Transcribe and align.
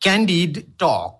Candid 0.00 0.78
Talk. 0.78 1.19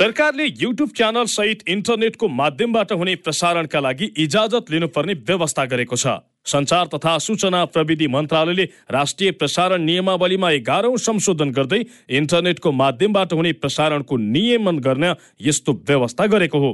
सरकारले 0.00 0.44
YouTube 0.60 0.90
channel 0.96 1.24
सहित 1.28 1.62
इन्टरनेटको 1.68 2.28
माध्यमबाट 2.30 2.92
हुने 2.92 3.14
प्रसारणका 3.16 3.80
लागि 3.80 4.04
इजाजत 4.16 4.70
लिनुपर्ने 4.70 5.14
व्यवस्था 5.28 5.64
गरेको 5.66 5.96
छ। 5.96 6.14
सञ्चार 6.46 6.86
तथा 6.86 7.16
सूचना 7.18 7.64
प्रविधि 7.66 8.06
मन्त्रालयले 8.08 8.64
राष्ट्रिय 8.90 9.30
प्रसारण 9.30 9.82
नियमावलीमा 9.82 10.50
एघारौं 10.50 10.96
संशोधन 10.98 11.50
गर्दै 11.50 11.82
इन्टरनेटको 12.10 12.72
माध्यमबाट 12.72 13.32
हुने 13.32 13.52
प्रसारणको 13.54 14.16
नियमन 14.16 14.78
गर्न 14.78 15.14
यस्तो 15.40 15.72
व्यवस्था 15.88 16.26
गरेको 16.26 16.58
हो। 16.58 16.72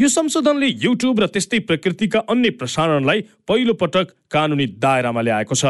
यो 0.00 0.08
संशोधनले 0.08 0.66
युट्युब 0.84 1.20
र 1.20 1.26
त्यस्तै 1.26 1.58
प्रकृतिका 1.60 2.18
अन्य 2.28 2.50
प्रसारणलाई 2.60 3.20
पहिलो 3.48 3.72
पटक 3.74 4.12
कानुनी 4.30 4.66
दायरामा 4.76 5.20
ल्याएको 5.22 5.54
छ। 5.54 5.64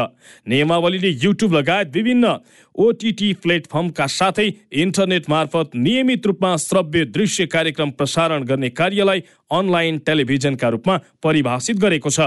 नियमावलीले 0.47 1.09
युट्युब 1.23 1.53
लगायत 1.53 1.87
विभिन्न 1.93 2.35
ओटिटी 2.75 3.33
प्लेटफर्मका 3.43 4.07
साथै 4.07 4.47
इन्टरनेट 4.75 5.29
मार्फत 5.29 5.75
नियमित 5.75 6.25
रूपमा 6.27 6.55
श्रव्य 6.57 7.05
दृश्य 7.15 7.45
कार्यक्रम 7.47 7.91
प्रसारण 7.91 8.43
गर्ने 8.43 8.69
कार्यलाई 8.71 9.23
अनलाइन 9.51 9.97
टेलिभिजनका 10.05 10.69
रूपमा 10.69 10.97
परिभाषित 11.23 11.77
गरेको 11.77 12.09
छ। 12.09 12.19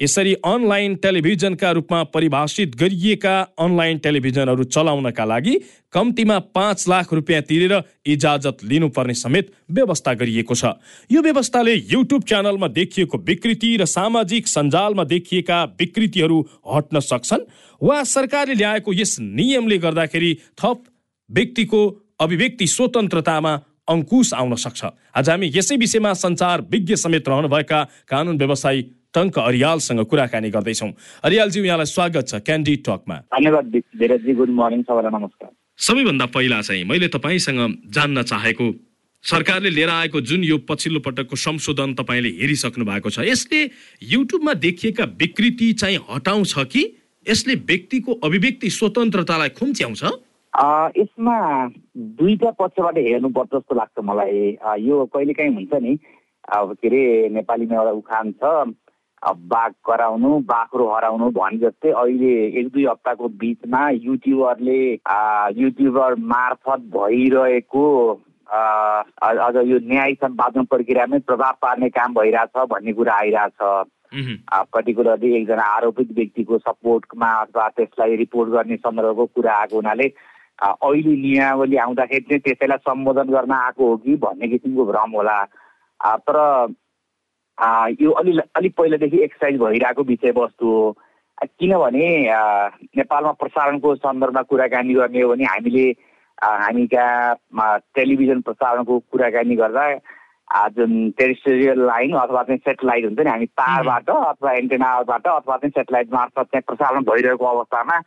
यसरी 0.00 0.34
अनलाइन 0.44 0.94
टेलिभिजनका 0.96 1.70
रूपमा 1.70 2.02
परिभाषित 2.14 2.76
गरिएका 2.76 3.40
अनलाइन 3.58 3.98
टेलिभिजनहरू 3.98 4.64
चलाउनका 4.66 5.24
लागि 5.24 5.54
कम्तीमा 5.92 6.38
पाँच 6.54 6.88
लाख 6.88 7.12
रुपियाँ 7.12 7.42
तिरेर 7.42 7.74
इजाजत 8.06 8.64
लिनुपर्ने 8.64 9.14
समेत 9.14 9.52
व्यवस्था 9.70 10.14
गरिएको 10.14 10.54
छ। 10.54 10.64
यो 11.10 11.22
व्यवस्थाले 11.22 11.74
युट्युब 11.92 12.22
च्यानलमा 12.24 12.68
देखिएको 12.70 13.18
विकृति 13.18 13.76
र 13.76 13.84
सामाजिक 13.86 14.48
सञ्जालमा 14.48 15.04
देखिएका 15.04 15.64
विकृतिहरू 15.80 16.40
हट्न 16.74 17.00
सक्छन् 17.02 17.48
वा 17.82 18.02
सरकारले 18.06 18.54
ल्याएको 18.54 18.92
यस 18.92 19.16
नियमले 19.20 19.78
गर्दाखेरि 19.78 20.36
थप 20.58 20.84
व्यक्तिको 21.30 21.80
अभिव्यक्ति 22.20 22.66
स्वतन्त्रतामा 22.66 23.52
अङ्कुश 23.88 24.32
आउन 24.34 24.54
सक्छ। 24.54 24.84
आज 25.16 25.30
हामी 25.30 25.50
यसै 25.54 25.76
विषयमा 25.76 26.12
संचार 26.14 26.60
विज्ञ 26.70 26.96
समेत 26.96 27.28
रहनुभएका 27.28 27.82
कानुन 28.08 28.38
व्यवसायी 28.38 28.82
टङ्क 29.14 29.38
अरियालसँग 29.40 30.04
कुराकानी 30.06 30.50
गर्दैछौँ 30.50 30.90
अरियालजी 31.24 31.60
यहाँलाई 31.62 31.86
स्वागत 31.88 32.28
छ 32.28 32.34
क्यान्डी 32.42 32.76
टकमा 32.82 33.16
धन्यवाद 33.30 33.72
गुड 34.34 34.50
मर्निङ 34.56 34.82
सबैलाई 34.84 35.12
नमस्कार 35.12 35.50
सबैभन्दा 35.78 36.26
पहिला 36.28 36.60
चाहिँ 36.62 36.84
मैले 36.84 37.08
तपाईँसँग 37.10 37.60
जान्न 37.90 38.22
चाहेको 38.24 38.70
सरकारले 39.24 39.70
लिएर 39.70 39.88
आएको 39.90 40.20
जुन 40.22 40.44
यो 40.44 40.58
पछिल्लो 40.64 41.00
पटकको 41.00 41.36
संशोधन 41.38 41.94
तपाईँले 41.94 42.30
हेरिसक्नु 42.36 42.84
भएको 42.84 43.10
छ 43.10 43.26
यसले 43.26 43.60
युट्युबमा 44.08 44.54
देखिएका 44.60 45.04
विकृति 45.16 45.72
चाहिँ 45.74 45.98
हटाउँछ 46.08 46.54
कि 46.66 46.84
यसले 47.26 47.54
व्यक्तिको 47.64 48.14
अभिव्यक्ति 48.22 48.70
स्वतन्त्रतालाई 48.70 49.48
खुम्च्याउँछ 49.56 50.04
यसमा 50.96 51.36
दुईटा 52.14 52.50
पक्षबाट 52.56 52.98
हेर्नुपर्छ 53.00 53.50
जस्तो 53.50 53.74
लाग्छ 53.74 54.04
मलाई 54.04 54.56
यो 54.80 55.04
कहिलेकाहीँ 55.08 55.54
हुन्छ 55.54 55.82
नि 55.82 55.98
अब 56.52 56.72
के 56.74 56.88
अरे 56.88 57.28
नेपालीमा 57.30 57.76
एउटा 57.76 57.90
उखान 57.94 58.32
छ 58.34 58.54
बाघ 59.22 59.70
कराउनु 59.86 60.38
बाख्रो 60.48 60.86
हराउनु 60.94 61.28
भने 61.30 61.58
जस्तै 61.58 61.90
अहिले 61.92 62.32
एक 62.60 62.68
दुई 62.72 62.84
हप्ताको 62.86 63.28
बिचमा 63.40 63.88
युट्युबरले 63.90 64.80
युट्युबर 65.60 66.14
मार्फत 66.32 66.80
भइरहेको 66.96 67.84
अझ 68.50 69.56
यो 69.66 69.78
न्याय 69.88 70.14
सम्पादन 70.24 70.64
प्रक्रियामै 70.72 71.18
प्रभाव 71.28 71.54
पार्ने 71.62 71.88
काम 71.90 72.14
भइरहेछ 72.14 72.66
भन्ने 72.70 72.92
कुरा 72.92 73.14
आइरहेछ। 73.14 73.60
पर्टिकुलरली 74.74 75.34
एकजना 75.36 75.64
आरोपित 75.76 76.08
व्यक्तिको 76.14 76.58
सपोर्टमा 76.58 77.30
अथवा 77.42 77.68
त्यसलाई 77.76 78.16
रिपोर्ट 78.16 78.50
गर्ने 78.50 78.76
सन्दर्भको 78.76 79.26
कुरा 79.26 79.52
आएको 79.54 79.76
हुनाले 79.76 80.06
अहिले 80.62 81.14
नियमावली 81.16 81.76
आउँदाखेरि 81.76 82.24
चाहिँ 82.28 82.40
त्यसैलाई 82.42 82.78
सम्बोधन 82.88 83.28
गर्न 83.30 83.52
आएको 83.54 83.88
हो 83.88 83.96
कि 83.96 84.16
भन्ने 84.24 84.48
किसिमको 84.48 84.84
भ्रम 84.84 85.10
होला। 85.16 85.38
तर 86.26 86.36
यो 88.00 88.10
अलि 88.10 88.38
अलिक 88.56 88.74
पहिलादेखि 88.76 89.22
एक्सर्साइज 89.22 89.60
भइरहेको 89.60 90.02
विषयवस्तु 90.02 90.66
हो 90.66 90.96
किनभने 91.60 92.08
नेपालमा 92.96 93.32
प्रसारणको 93.32 93.94
सन्दर्भमा 93.96 94.42
कुराकानी 94.42 94.94
गर्ने 94.94 95.22
हो 95.22 95.28
भने 95.28 95.44
हामीले 95.44 95.84
हामी 96.42 96.86
कहाँ 96.86 97.78
टेलिभिजन 97.94 98.40
प्रसारणको 98.40 98.98
कुराकानी 99.12 99.56
गर्दा 99.56 99.86
जुन 100.76 101.10
टेरिस्टोरियल 101.10 101.84
लाइन 101.86 102.16
अथवा 102.16 102.42
चाहिँ 102.42 102.58
सेटेलाइट 102.58 103.04
हुन्छ 103.04 103.18
नि 103.20 103.30
हामी 103.30 103.46
तारबाट 103.60 104.10
अथवा 104.10 104.52
एन्टेनाबाट 104.52 105.26
अथवा 105.26 105.56
चाहिँ 105.56 105.70
सेटेलाइट 105.70 106.12
मार्फत 106.12 106.46
चाहिँ 106.46 106.62
प्रसारण 106.66 107.04
भइरहेको 107.04 107.46
अवस्थामा 107.46 107.98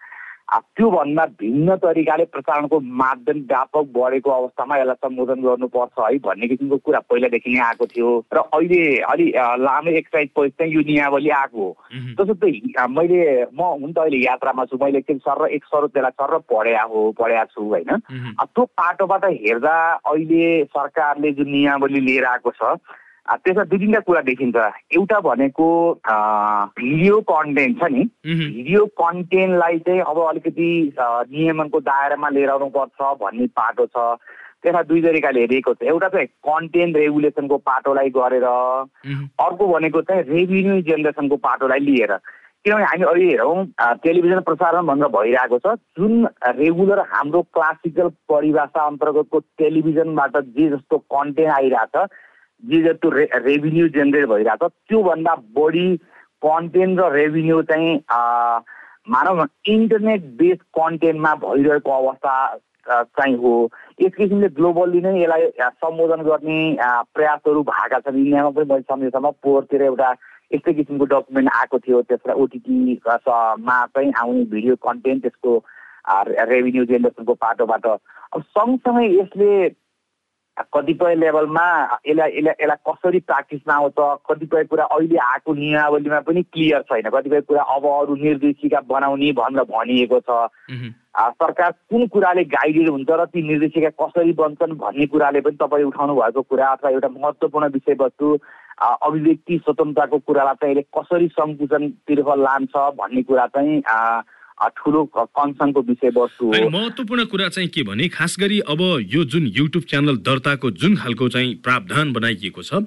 त्योभन्दा 0.51 1.25
भिन्न 1.39 1.75
तरिकाले 1.75 2.25
प्रसारणको 2.25 2.79
माध्यम 2.79 3.37
व्यापक 3.49 3.85
बढेको 3.95 4.29
अवस्थामा 4.31 4.77
यसलाई 4.77 4.95
सम्बोधन 4.95 5.41
गर्नुपर्छ 5.41 5.99
है 5.99 6.17
भन्ने 6.19 6.47
किसिमको 6.47 6.77
कुरा 6.77 6.99
पहिलादेखि 6.99 7.53
नै 7.53 7.59
आएको 7.59 7.85
थियो 7.87 8.09
र 8.33 8.37
अहिले 8.37 8.81
अलि 9.01 9.25
लामो 9.65 9.91
एक्सर्साइज 9.97 10.29
पछि 10.37 10.49
चाहिँ 10.49 10.73
यो 10.73 10.81
नियावली 10.81 11.29
आएको 11.29 11.57
हो। 11.57 11.77
जस्तो 12.19 12.87
मैले 12.87 13.21
म 13.43 13.61
हुन 13.81 13.91
त 13.93 13.97
अहिले 13.97 14.17
यात्रामा 14.25 14.65
छु 14.65 14.77
मैले 14.83 14.97
एकछिन 14.97 15.17
सर 15.25 15.43
र 15.43 15.49
एक 15.57 15.63
सर 15.65 15.87
त्यसलाई 15.87 16.11
सर 16.11 16.37
पढ्या 16.53 16.83
हो 16.91 17.11
पढ्या 17.19 17.43
छु 17.45 17.61
होइन? 17.63 17.97
त्यो 18.43 18.65
पाटोबाट 18.65 19.25
हेर्दा 19.25 19.77
अहिले 20.05 20.63
सरकारले 20.63 21.31
जुन 21.31 21.49
नियावली 21.49 21.99
लिएर 21.99 22.25
आएको 22.25 22.51
छ 22.51 22.77
त्यसमा 23.23 23.63
दुई 23.63 23.79
तिनवटा 23.79 23.99
कुरा 24.07 24.21
देखिन्छ। 24.21 24.55
एउटा 24.95 25.19
भनेको 25.23 25.67
भिडियो 26.79 27.19
कन्टेन्ट 27.31 27.79
छ 27.79 27.91
नि। 27.91 28.03
भिडियो 28.27 28.85
कन्टेन्टलाई 28.99 29.79
चाहिँ 29.79 30.01
अब 30.01 30.17
अलिकति 30.27 30.69
नियमनको 30.99 31.79
दायरामा 31.79 32.29
लिएर 32.29 32.49
आउनुपर्छ 32.49 32.99
भन्ने 33.23 33.47
पाटो 33.55 33.85
छ। 33.85 33.97
त्यसमा 34.63 34.81
दुई 34.91 35.01
तरिकाले 35.01 35.39
हेरिएको 35.39 35.73
छ। 35.73 35.83
एउटा 35.87 36.07
चाहिँ 36.09 36.27
कन्टेन्ट 36.47 36.97
रेगुलेसनको 36.97 37.57
पाटोलाई 37.63 38.09
गरेर 38.11 38.43
अर्को 38.43 39.67
भनेको 39.67 40.01
चाहिँ 40.01 40.23
रेभिन्यू 40.23 40.81
जेनेरेसनको 40.83 41.35
पाटोलाई 41.47 41.79
लिएर। 41.79 42.17
किनभने 42.63 42.83
हामी 42.83 43.03
अहिले 43.03 43.25
हेरौँ 43.27 43.65
टेलिभिजन 44.03 44.39
प्रसारण 44.47 44.85
भनेर 44.87 45.07
भइरहेको 45.15 45.57
छ 45.63 45.75
जुन 45.99 46.27
रेगुलर 46.59 46.99
हाम्रो 47.11 47.41
क्लासिकल 47.55 48.07
परिभाषा 48.31 48.85
अन्तर्गतको 48.87 49.39
टेलिभिजनबाट 49.59 50.37
जे 50.55 50.69
जस्तो 50.75 50.97
कन्टेन्ट 51.11 51.51
आइरहेछ 51.51 51.95
जे 52.63 52.81
जस्तो 52.83 53.09
रे 53.09 53.29
रेभिन्यू 53.35 53.87
जेनेरेट 53.95 54.27
भइरहेको 54.29 54.67
छ। 54.67 54.71
त्योभन्दा 54.89 55.35
बढी 55.57 55.87
कन्टेन्ट 56.45 56.99
र 56.99 57.11
रेभिन्यू 57.13 57.61
चाहिँ 57.71 57.95
मानव 59.13 59.45
इन्टरनेट 59.67 60.21
बेस्ड 60.39 60.61
कन्टेन्टमा 60.79 61.33
भइरहेको 61.43 61.91
अवस्था 61.91 62.35
चाहिँ 62.87 63.35
हो। 63.37 63.53
यस 64.01 64.15
किसिमले 64.15 64.47
ग्लोबल्ली 64.55 65.01
नै 65.01 65.11
यसलाई 65.21 65.47
सम्बोधन 65.83 66.21
गर्ने 66.23 66.59
प्रयासहरू 67.15 67.61
भएका 67.63 67.99
छन्। 67.99 68.17
इन्डियामा 68.17 68.49
पनि 68.55 68.65
मैले 68.71 68.87
सम्झेसम्म 68.91 69.31
पोहोरतिर 69.43 69.81
एउटा 69.83 70.09
यस्तै 70.53 70.73
किसिमको 70.73 71.05
डकुमेन्ट 71.11 71.49
आएको 71.59 71.79
थियो। 71.79 72.01
त्यसलाई 72.07 72.35
ओटिटीमा 72.43 73.85
चाहिँ 73.85 74.11
आउने 74.21 74.43
भिडियो 74.51 74.75
कन्टेन्ट 74.87 75.21
त्यसको 75.23 75.51
रेभिन्यू 76.51 76.85
जेनेरेसनको 76.85 77.33
पाटोबाट। 77.43 77.85
अब 78.35 78.41
सँगसँगै 78.41 79.07
यसले 79.19 79.51
कतिपय 80.61 81.15
लेभलमा 81.15 81.65
यसलाई 82.07 82.29
यसलाई 82.29 82.53
यसलाई 82.61 82.77
कसरी 82.87 83.19
प्र्याक्टिसमा 83.19 83.73
आउँछ 83.73 83.99
कतिपय 84.29 84.63
कुरा 84.63 84.83
अहिले 84.85 85.17
आएको 85.17 85.53
नियमावलीमा 85.53 86.19
पनि 86.19 86.41
क्लियर 86.43 86.81
छैन। 86.81 87.09
कतिपय 87.09 87.41
कुरा 87.41 87.63
अब 87.63 87.85
अरू 87.85 88.15
निर्देशिका 88.15 88.79
बनाउने 88.85 89.31
भनेर 89.31 89.63
भनिएको 89.63 90.19
छ। 90.19 90.49
सरकार 91.17 91.71
कुन 91.71 92.07
कुराले 92.07 92.43
गाइडेड 92.43 92.89
हुन्छ 92.89 93.09
र 93.09 93.25
ती 93.25 93.41
निर्देशिका 93.47 93.89
कसरी 93.97 94.33
बन्छन् 94.33 94.77
भन्ने 94.77 95.05
कुराले 95.05 95.41
पनि 95.41 95.57
तपाईँ 95.57 95.83
उठाउनु 95.83 96.13
भएको 96.15 96.41
कुरा 96.41 96.67
अथवा 96.67 96.89
एउटा 96.89 97.09
महत्त्वपूर्ण 97.09 97.69
विषयवस्तु 97.69 98.37
अभिव्यक्ति 98.81 99.57
स्वतन्त्रताको 99.57 100.17
कुरालाई 100.19 100.53
चाहिँ 100.53 100.75
यसले 100.75 100.85
कसरी 100.97 101.27
सङ्कुचनतर्फ 101.27 102.29
लान्छ 102.37 102.75
भन्ने 102.97 103.21
कुरा 103.23 103.45
चाहिँ 103.47 103.81
ठुलो 104.61 105.03
कन्सर्नको 105.15 105.81
विषयवस्तु 105.81 106.45
हो। 106.45 106.69
महत्त्वपूर्ण 106.69 107.25
कुरा 107.25 107.47
चाहिँ 107.49 107.69
के 107.69 107.83
भने 107.83 108.07
खास 108.07 108.35
गरी 108.39 108.59
अब 108.59 108.81
यो 109.11 109.23
जुन 109.25 109.47
युट्युब 109.47 109.83
च्यानल 109.83 110.17
दर्ताको 110.23 110.71
जुन 110.71 110.95
खालको 110.95 111.29
चाहिँ 111.29 111.55
प्रावधान 111.63 112.13
बनाइएको 112.13 112.63
छ 112.63 112.81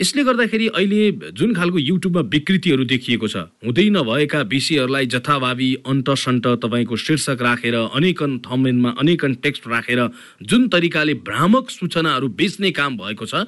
यसले 0.00 0.24
गर्दाखेरि 0.24 0.66
अहिले 0.68 1.00
जुन 1.32 1.54
खालको 1.54 1.78
युट्युबमा 1.78 2.20
विकृतिहरू 2.34 2.84
देखिएको 2.84 3.28
छ 3.28 3.36
हुँदै 3.66 3.88
नभएका 3.90 4.40
विषयहरूलाई 4.50 5.06
जथाभावी 5.06 5.70
अन्तसन्ट 5.86 6.46
तपाईँको 6.64 6.96
शीर्षक 6.96 7.42
राखेर 7.42 7.74
अनेकन 7.74 8.38
थमेनमा 8.46 8.94
अनेकन 9.00 9.34
टेक्स्ट 9.42 9.68
राखेर 9.68 10.08
जुन 10.42 10.68
तरिकाले 10.68 11.14
भ्रामक 11.28 11.70
सूचनाहरू 11.70 12.28
बेच्ने 12.34 12.70
काम 12.72 12.96
भएको 12.96 13.26
छ 13.26 13.46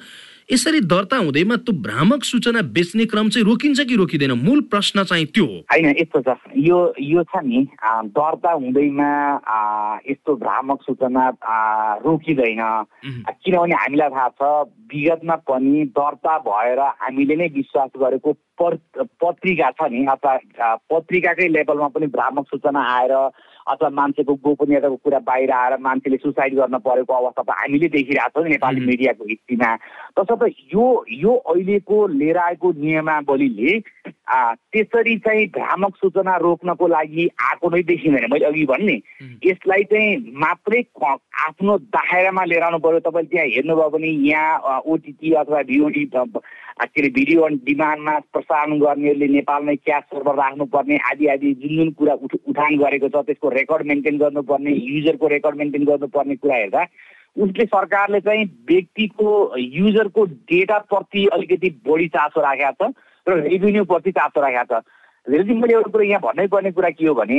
यसरी 0.53 0.79
दर्ता 0.85 1.17
हुँदैमा 1.17 1.55
त्यो 1.65 1.73
भ्रामक 1.81 2.23
सूचना 2.23 2.61
बेच्ने 2.73 3.05
क्रम 3.09 3.29
चाहिँ 3.29 3.45
रोकिन्छ 3.45 3.79
कि 3.89 3.95
रोकिँदैन? 3.97 4.31
मूल 4.37 4.59
प्रश्न 4.69 5.03
चाहिँ 5.03 5.25
त्यो 5.33 5.45
हो। 5.45 5.57
होइन 5.65 5.89
यस्तो 5.89 6.21
छ। 6.21 6.37
यो 6.57 6.77
यो 7.01 7.23
छ 7.25 7.41
नि 7.41 7.65
दर्ता 8.13 8.51
हुँदैमा 8.53 9.09
यस्तो 10.05 10.35
भ्रामक 10.37 10.79
सूचना 10.85 11.23
रोकिँदैन। 12.05 12.61
किनभने 13.41 13.75
हामीलाई 13.75 14.09
थाहा 14.13 14.29
छ 14.29 14.41
विगतमा 14.93 15.35
पनि 15.49 15.83
दर्ता 15.97 16.37
भएर 16.45 16.79
हामीले 17.01 17.35
नै 17.35 17.47
विश्वास 17.57 17.89
गरेको 17.97 18.33
पत्रिका 18.61 19.69
छ 19.73 19.89
नि 19.89 20.05
अथवा 20.05 20.75
पत्रिकाकै 20.91 21.47
लेभलमा 21.49 21.87
पनि 21.97 22.07
भ्रामक 22.13 22.45
सूचना 22.53 22.81
आएर 22.93 23.13
अथवा 23.67 23.89
मान्छेको 23.89 24.33
गोपनीयताको 24.33 24.95
कुरा 24.95 25.19
बाहिर 25.19 25.51
आएर 25.51 25.77
मान्छेले 25.79 26.17
सुसाइड 26.17 26.55
गर्न 26.55 26.77
परेको 26.77 27.13
अवस्था 27.13 27.43
त 27.43 27.49
हामीले 27.49 27.87
देखिरहेको 27.87 28.41
छौँ 28.41 28.49
नेपाली 28.49 28.81
मिडियाको 28.85 29.23
हिस्ट्रीमा। 29.25 29.75
तसर्थ 30.19 30.43
यो 30.73 30.85
यो 31.09 31.33
अहिलेको 31.35 32.07
लिएर 32.07 32.37
आएको 32.37 32.71
नियमावलीले 32.71 33.79
त्यसरी 34.27 35.15
चाहिँ 35.19 35.47
भ्रामक 35.55 35.95
सूचना 35.97 36.35
रोक्नको 36.37 36.87
लागि 36.87 37.27
आएको 37.43 37.69
नै 37.69 37.81
देखिँदैन। 37.83 38.27
मैले 38.31 38.45
अघि 38.45 38.65
भन्ने 38.65 38.95
यसलाई 39.45 39.83
चाहिँ 39.83 40.31
मात्रै 40.39 40.81
आफ्नो 41.03 41.77
दायरामा 41.91 42.43
लिएर 42.45 42.63
आउनु 42.63 42.79
पऱ्यो 42.79 42.99
तपाईँले 43.03 43.29
त्यहाँ 43.29 43.47
हेर्नुभयो 43.47 43.89
भने 43.89 44.07
यहाँ 44.29 44.79
ओटिटी 44.87 45.33
अथवा 45.43 45.61
भिओडी 45.67 46.05
के 46.15 46.23
अरे 46.83 47.09
भिडियो 47.09 47.41
अन 47.43 47.55
डिमान्डमा 47.65 48.17
प्रसारण 48.33 48.79
गर्नेहरूले 48.79 49.27
नेपालमै 49.27 49.75
क्यास 49.75 50.03
सर्भर 50.03 50.35
राख्नुपर्ने 50.35 50.97
आदि 51.11 51.27
आदि 51.27 51.53
जुन 51.53 51.75
जुन 51.77 51.91
कुरा 51.99 52.13
उठ 52.23 52.33
उठान 52.47 52.77
गरेको 52.79 53.09
छ 53.09 53.25
त्यसको 53.27 53.49
रेकर्ड 53.49 53.87
मेन्टेन 53.87 54.17
गर्नुपर्ने 54.17 54.71
युजरको 54.71 55.27
रेकर्ड 55.35 55.57
मेन्टेन 55.57 55.85
गर्नुपर्ने 55.85 56.35
कुरा 56.35 56.55
हेर्दा 56.55 56.85
उसले 57.35 57.65
सरकारले 57.65 58.19
चाहिँ 58.19 58.45
व्यक्तिको 58.69 59.29
युजरको 59.57 60.25
डेटाप्रति 60.51 61.25
अलिकति 61.33 61.69
बढी 61.87 62.07
चासो 62.07 62.41
राखेको 62.41 62.89
छ। 62.89 62.95
र 63.29 63.39
रेभिन्यूप्रति 63.41 64.11
चासो 64.11 64.41
राखेको 64.41 64.79
छ। 64.79 64.83
धेरै 65.27 65.53
मैले 65.55 65.73
एउटा 65.73 65.89
कुरा 65.91 66.03
यहाँ 66.03 66.19
भन्नै 66.19 66.47
पर्ने 66.51 66.71
कुरा 66.75 66.89
के 66.99 67.05
हो 67.07 67.13
भने 67.15 67.35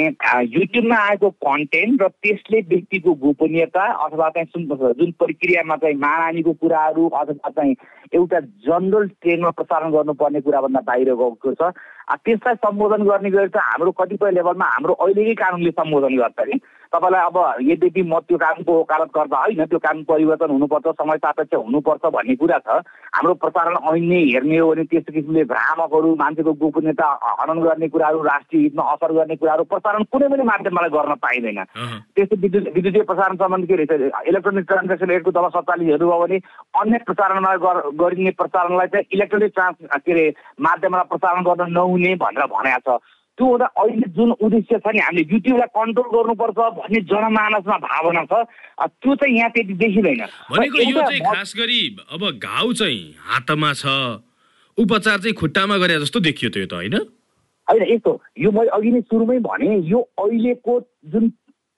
युट्युबमा 0.56 0.96
आएको 0.96 1.28
कन्टेन्ट 1.44 2.02
र 2.02 2.08
त्यसले 2.08 2.60
व्यक्तिको 2.72 3.12
गोपनीयता 3.20 3.84
अथवा 4.04 4.28
चाहिँ 4.36 4.64
जुन 4.96 5.10
प्रक्रियामा 5.20 5.76
चाहिँ 5.76 5.96
महारानीको 6.00 6.52
कुराहरू 6.64 7.08
अथवा 7.12 7.50
चाहिँ 7.50 7.74
एउटा 8.16 8.40
जनरल 8.64 9.08
ट्रेनमा 9.20 9.50
प्रसारण 9.52 9.92
गर्नुपर्ने 9.92 10.40
कुराभन्दा 10.40 10.80
बाहिर 10.80 11.12
गएको 11.12 11.52
छ। 11.60 11.72
त्यसलाई 12.24 12.54
सम्बोधन 12.64 13.04
गर्ने 13.04 13.30
गरी 13.30 13.48
त 13.52 13.60
हाम्रो 13.68 13.92
कतिपय 14.00 14.30
लेभलमा 14.32 14.64
हाम्रो 14.64 14.94
अहिलेकै 15.04 15.34
कानुनले 15.44 15.70
सम्बोधन 15.76 16.16
गर्छ 16.16 16.40
कि। 16.40 16.56
तपाईँलाई 16.94 17.26
अब 17.26 17.36
यद्यपि 17.66 18.02
म 18.02 18.18
त्यो 18.22 18.38
कानुनको 18.38 18.72
वकालत 18.80 19.10
गर्दा 19.10 19.38
होइन 19.42 19.64
त्यो 19.66 19.78
कानुन 19.82 20.02
परिवर्तन 20.06 20.50
हुनुपर्छ 20.50 20.86
समय 20.94 21.16
सापेक्ष 21.18 21.54
हुनुपर्छ 21.54 22.04
भन्ने 22.14 22.34
कुरा 22.38 22.58
छ। 22.58 22.68
हाम्रो 23.14 23.34
प्रसारण 23.42 23.76
ऐन 23.90 24.04
नै 24.06 24.20
हेर्ने 24.30 24.58
हो 24.58 24.68
भने 24.70 24.84
त्यस्तो 24.86 25.12
किसिमले 25.12 25.44
भ्रामकहरू 25.50 26.14
मान्छेको 26.22 26.52
गोपनीयता 26.62 27.06
हनन 27.40 27.58
गर्ने 27.64 27.88
कुराहरू 27.90 28.22
राष्ट्रिय 28.22 28.62
हितमा 28.62 28.82
असर 28.94 29.12
गर्ने 29.18 29.36
कुराहरू 29.42 29.64
प्रसारण 29.74 30.02
कुनै 30.12 30.28
पनि 30.28 30.42
माध्यमबाट 30.46 30.90
गर्न 30.94 31.14
पाइँदैन। 31.18 31.62
त्यस्तो 32.14 32.36
विद्युत 32.44 32.68
विद्युतीय 32.74 33.02
प्रसारण 33.02 33.36
सम्बन्धी 33.42 33.66
के 33.66 33.76
रहेछ? 33.76 34.12
इलेक्ट्रोनिक 34.28 34.64
ट्रान्जेक्सन 34.70 35.10
एक्टको 35.10 35.30
दफा 35.30 35.48
सत्तालिस 35.58 35.88
हेर्नुभयो 35.88 36.20
भने 36.22 36.38
अन्य 36.80 36.98
प्रसारणमा 37.06 37.54
गरिने 37.98 38.30
प्रसारणलाई 38.38 38.86
चाहिँ 38.94 39.06
इलेक्ट्रोनिक 39.12 39.52
ट्रान्स 39.54 39.76
के 39.98 40.12
अरे 40.12 40.24
माध्यमबाट 40.60 41.08
प्रसारण 41.08 41.42
गर्न 41.42 41.72
नहुने 41.72 42.14
भनेर 42.22 42.46
भनेको 42.54 42.98
छ। 42.98 43.02
त्यो 43.38 43.46
हुँदा 43.46 43.66
अहिले 43.82 44.08
जुन 44.14 44.30
उद्देश्य 44.46 44.78
छ 44.78 44.86
नि 44.94 44.98
हामीले 45.04 45.22
युट्युबलाई 45.32 45.70
कन्ट्रोल 45.74 46.08
गर्नुपर्छ 46.14 46.58
भन्ने 46.78 47.00
जनमानसमा 47.10 47.76
भावना 47.82 48.22
छ 48.30 48.32
त्यो 48.86 49.14
चाहिँ 49.14 49.36
यहाँ 49.36 49.50
त्यति 49.50 49.74
देखिँदैन। 49.74 50.22
भनेको 50.50 50.78
यो 50.90 51.00
चाहिँ 51.00 51.20
खास 51.26 51.54
गरी 51.58 51.80
अब 52.14 52.22
घाउ 52.38 52.72
चाहिँ 52.72 53.02
हातमा 53.26 53.72
छ 53.74 53.84
उपचार 54.78 55.18
चाहिँ 55.18 55.34
खुट्टामा 55.34 55.76
गरे 55.78 55.98
जस्तो 56.00 56.20
देखियो 56.20 56.50
त्यो 56.54 56.66
त 56.66 56.72
होइन? 56.78 56.94
होइन 57.68 57.82
यस्तो 57.90 58.12
यो 58.38 58.50
मैले 58.54 58.70
अघि 58.70 58.90
नै 58.90 59.00
सुरुमै 59.10 59.38
भने 59.42 59.70
यो 59.90 60.00
अहिलेको 60.18 60.72
जुन 61.10 61.28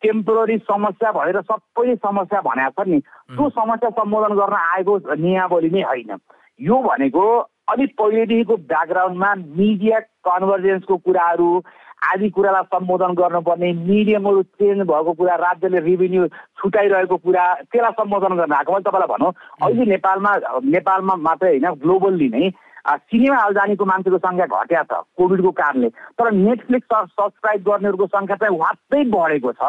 टेम्पोररी 0.02 0.56
समस्या 0.68 1.12
भनेर 1.12 1.40
सबै 1.40 1.94
समस्या 2.04 2.40
भनेको 2.44 2.84
छ 2.84 2.88
नि 2.88 2.98
त्यो 3.32 3.48
समस्या 3.56 3.90
सम्बोधन 3.96 4.32
गर्न 4.36 4.56
आएको 4.76 4.98
नियावली 5.24 5.70
नै 5.72 5.82
होइन। 5.82 6.10
यो 6.60 6.76
भनेको 6.82 7.24
अलिक 7.68 7.94
पहिलेदेखिको 7.98 8.56
ब्याकग्राउन्डमा 8.70 9.34
मिडिया 9.34 9.98
कन्भर्जेन्सको 10.28 10.96
कुराहरू 10.96 11.48
आदि 12.06 12.28
कुरालाई 12.30 12.62
सम्बोधन 12.74 13.14
गर्नुपर्ने 13.18 13.72
मिडियमहरू 13.72 14.42
चेन्ज 14.42 14.86
भएको 14.86 15.12
कुरा 15.12 15.34
राज्यले 15.36 15.78
रेभिन्यू 15.80 16.26
छुटाइरहेको 16.60 17.16
कुरा 17.16 17.44
त्यसलाई 17.72 17.98
सम्बोधन 18.00 18.36
गर्न 18.36 18.52
आएको। 18.52 18.72
मैले 18.72 18.86
तपाईँलाई 18.86 19.10
भनौँ 19.14 19.32
अहिले 19.62 19.84
नेपालमा 19.90 20.32
नेपालमा 20.70 21.14
मात्रै 21.26 21.50
होइन 21.50 21.66
ग्लोबल्ली 21.82 22.28
नै 22.28 22.50
सिनेमा 22.86 23.36
हल 23.42 23.52
जानेको 23.54 23.84
मान्छेको 23.84 24.18
सङ्ख्या 24.18 24.46
घट्या 24.46 24.82
छ 24.82 25.00
कोभिडको 25.18 25.50
कारणले। 25.60 25.88
तर 26.18 26.30
नेटफ्लिक्स 26.32 26.88
सब्सक्राइब 27.20 27.62
गर्नेहरूको 27.68 28.06
सङ्ख्या 28.06 28.36
चाहिँ 28.36 28.58
वात्तै 28.58 29.02
बढेको 29.14 29.52
छ। 29.52 29.62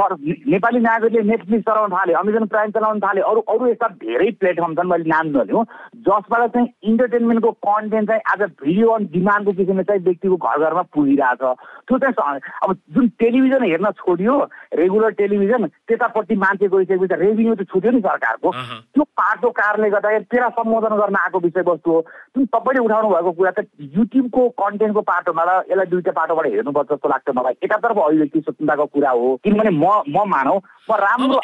सर 0.00 0.16
नेपाली 0.54 0.80
नागरिकले 0.80 1.22
नेटफ्लिक्स 1.30 1.64
चलाउन 1.64 1.90
थाले 1.92 2.12
अमेजन 2.20 2.44
प्राइम 2.52 2.70
चलाउन 2.76 3.00
थाले 3.00 3.20
अरू 3.30 3.40
अरू 3.54 3.66
यस्ता 3.70 3.88
धेरै 4.04 4.30
प्लेटफर्म 4.40 4.74
छन् 4.74 4.90
मैले 4.90 5.08
नाम 5.10 5.26
नलिउँ 5.36 5.64
जसबाट 6.08 6.50
चाहिँ 6.52 6.68
इन्टरटेनमेन्टको 6.90 7.50
कन्टेन्ट 7.68 8.08
चाहिँ 8.10 8.22
आज 8.32 8.42
भिडियो 8.62 8.88
अन 8.90 9.04
डिमान्डको 9.12 9.52
किसिमले 9.60 9.84
चाहिँ 9.90 10.02
व्यक्तिको 10.04 10.36
घर 10.36 10.58
घरमा 10.64 10.82
पुगिरहेछ। 10.94 11.42
त्यो 11.88 11.98
चाहिँ 11.98 12.40
अब 12.62 12.76
जुन 12.94 13.08
टेलिभिजन 13.20 13.64
हेर्न 13.64 13.90
छोडियो 14.00 14.36
रेगुलर 14.78 15.10
टेलिभिजन 15.20 15.66
त्यतापट्टि 15.88 16.36
मान्छे 16.44 16.68
गइसकेपछि 16.68 17.20
रेभिन्यू 17.24 17.54
त 17.54 17.66
छुट्यो 17.72 17.90
नि 17.90 18.00
सरकारको। 18.00 18.50
त्यो 18.94 19.04
पाटो 19.20 19.50
कारणले 19.50 19.90
गर्दाखेरि 19.90 20.24
त्यसलाई 20.30 20.50
सम्बोधन 20.58 20.96
गर्न 21.00 21.16
आएको 21.24 21.38
विषयवस्तु 21.40 21.90
हो। 21.90 22.00
जुन 22.36 22.44
तपाईँले 22.54 22.80
उठाउनु 22.84 23.08
भएको 23.14 23.32
कुरा 23.38 23.50
त 23.50 23.66
युट्युबको 23.96 24.40
कन्टेन्टको 24.60 25.00
पाटोमा 25.10 25.42
र 25.48 25.50
यसलाई 25.70 25.86
दुईवटा 25.90 26.12
पाटोबाट 26.18 26.46
हेर्नुपर्छ 26.46 26.88
जस्तो 26.90 27.08
लाग्छ 27.08 27.28
मलाई। 27.38 27.54
एकातर्फ 27.64 27.98
अभिव्यक्ति 28.04 28.40
स्वतन्त्रताको 28.40 28.86
कुरा 28.94 29.10
हो 29.10 29.26
किनभने 29.44 29.70
म 29.70 29.86
म 30.10 30.28
मानौ 30.28 30.56
म 30.58 30.90
राम्रो 31.04 31.40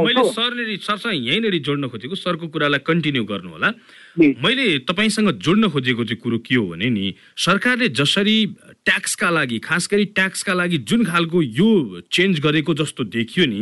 मैले 0.00 0.24
सरले 0.32 0.76
सरसँग 0.80 1.26
यहीँनिर 1.28 1.56
जोड्न 1.66 1.88
खोजेको 1.92 2.16
सरको 2.16 2.46
कुरालाई 2.48 2.80
कन्टिन्यू 2.88 3.24
गर्नु 3.30 3.50
होला 3.54 3.68
मैले 4.18 4.78
तपाईँसँग 4.90 5.30
जोड्न 5.38 5.68
खोजेको 5.70 6.04
चाहिँ 6.04 6.20
कुरो 6.20 6.38
के 6.42 6.54
हो 6.54 6.66
भने 6.66 6.88
नि 6.90 7.14
सरकारले 7.36 7.88
जसरी 7.94 8.36
ट्याक्सका 8.84 9.30
लागि 9.30 9.58
खास 9.62 9.88
गरी 9.92 10.04
ट्याक्सका 10.18 10.52
लागि 10.54 10.78
जुन 10.82 11.04
खालको 11.04 11.42
यो 11.42 12.00
चेन्ज 12.10 12.40
गरेको 12.40 12.74
जस्तो 12.74 13.04
देखियो 13.04 13.46
नि 13.46 13.60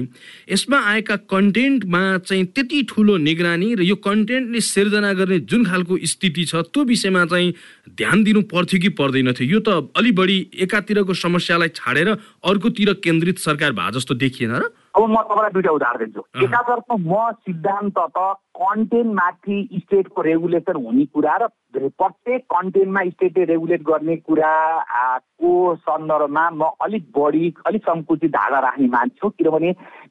यसमा 0.48 0.78
आएका 0.78 1.16
कन्टेन्टमा 1.28 2.02
चाहिँ 2.24 2.44
त्यति 2.56 2.82
ठुलो 2.88 3.16
निगरानी 3.16 3.74
र 3.74 3.82
यो 3.82 3.96
कन्टेन्टले 4.00 4.60
सिर्जना 4.60 5.12
गर्ने 5.20 5.38
जुन 5.44 5.64
खालको 5.66 5.98
स्थिति 6.06 6.44
छ 6.44 6.64
त्यो 6.72 6.84
विषयमा 6.84 7.24
चाहिँ 7.28 7.52
ध्यान 7.98 8.24
दिनु 8.24 8.42
पर्थ्यो 8.48 8.80
कि 8.80 8.88
पर्दैन 8.96 9.32
थियो 9.36 9.48
यो 9.48 9.60
त 9.60 9.92
अलि 9.96 10.12
बढी 10.16 10.38
एकातिरको 10.64 11.14
समस्यालाई 11.14 11.68
छाडेर 11.76 12.08
अर्कोतिर 12.08 12.92
केन्द्रित 13.04 13.38
सरकार 13.38 13.72
भए 13.76 13.90
जस्तो 13.94 14.14
देखिएन 14.16 14.54
र? 14.56 14.72
अब 14.96 15.04
म 15.04 15.14
तपाईँलाई 15.28 15.52
दुइटा 15.52 15.70
उदाहरण 15.70 15.98
दिन्छु। 16.08 16.22
एकातर्फ 16.44 16.88
म 16.98 17.30
सिद्धान्त 17.44 17.98
त 18.16 18.18
कन्टेन्टमाथि 18.58 19.56
स्टेटको 19.74 20.22
रेगुलेसन 20.22 20.84
हुने 20.84 21.04
कुरा 21.14 21.36
र 21.36 21.48
प्रत्येक 21.76 22.42
कन्टेन्टमा 22.50 23.02
स्टेटले 23.06 23.44
रेगुलेट 23.44 23.82
गर्ने 23.82 24.16
कुराको 24.18 25.50
सन्दर्भमा 25.78 26.48
म 26.52 26.70
अलिक 26.82 27.04
बढी 27.16 27.52
अलिक 27.66 27.82
सङ्कुचित 27.82 28.30
धारा 28.30 28.58
राख्ने 28.58 28.88
मान्छे 28.88 29.28
किनभने 29.30 29.70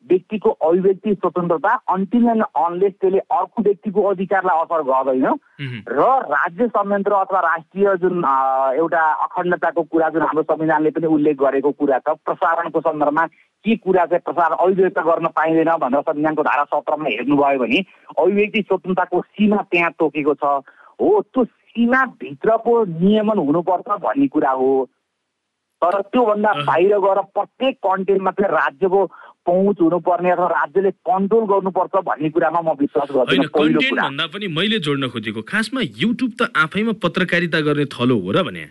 व्यक्तिको 0.09 0.49
अभिव्यक्ति 0.49 1.13
स्वतन्त्रता 1.13 1.73
अन्तिम 1.93 2.29
एन्ड 2.29 2.43
अनलेस 2.57 2.93
त्यसले 3.01 3.19
अर्को 3.19 3.63
व्यक्तिको 3.63 4.03
अधिकारलाई 4.09 4.61
असर 4.63 4.81
गर्दैन। 4.83 5.27
र 5.89 6.07
राज्य 6.29 6.67
संयन्त्र 6.67 7.13
अथवा 7.15 7.39
राष्ट्रिय 7.41 7.95
जुन 8.01 8.23
एउटा 8.77 9.03
अखण्डताको 9.25 9.83
कुरा 9.83 10.09
जुन 10.09 10.21
हाम्रो 10.21 10.43
संविधानले 10.45 10.89
पनि 10.95 11.07
उल्लेख 11.17 11.37
गरेको 11.37 11.71
कुरा 11.71 11.99
छ 11.99 12.15
प्रसारणको 12.25 12.79
सन्दर्भमा 12.79 13.25
के 13.65 13.75
कुरा 13.75 14.05
चाहिँ 14.05 14.21
प्रसारण 14.25 14.55
अभिव्यक्त 14.55 14.99
गर्न 15.07 15.27
पाइँदैन 15.35 15.71
भनेर 15.81 16.01
संविधानको 16.07 16.43
धारा 16.43 16.63
सत्रमा 16.71 17.09
हेर्नुभयो 17.09 17.59
भने 17.59 17.79
अभिव्यक्ति 18.37 18.61
स्वतन्त्रताको 18.61 19.21
सीमा 19.21 19.57
त्यहाँ 19.71 19.91
तोकेको 19.97 20.33
छ। 20.33 20.45
हो 21.01 21.09
त्यो 21.33 21.43
सीमाभित्रको 21.43 22.73
नियमन 22.85 23.37
हुनुपर्छ 23.37 23.89
भन्ने 24.05 24.27
कुरा 24.29 24.51
हो। 24.51 24.69
तर 25.81 26.01
त्योभन्दा 26.09 26.51
बाहिर 26.65 26.93
गएर 26.97 27.19
प्रत्येक 27.33 27.75
कन्टेन्टमा 27.85 28.31
चाहिँ 28.37 28.53
राज्यको 28.53 29.05
पहुँच 29.45 29.77
हुनुपर्ने 29.81 30.29
अथवा 30.31 30.47
राज्यले 30.53 30.91
कन्ट्रोल 31.05 31.45
गर्नुपर्छ 31.49 31.93
भन्ने 32.05 32.29
कुरामा 32.29 32.61
म 32.61 32.69
विश्वास 32.77 33.09
गर्छु 33.13 33.95
भन्दा 33.95 34.25
पनि 34.33 34.47
मैले 34.53 34.79
जोड्न 34.85 35.09
खोजेको। 35.09 35.41
खासमा 35.41 35.81
युट्युब 35.81 36.31
त 36.37 36.49
आफैमा 36.57 36.93
पत्रकारिता 37.01 37.59
गर्ने 37.61 37.85
थलो 37.93 38.17
हो 38.21 38.31
र 38.31 38.43
भने। 38.43 38.65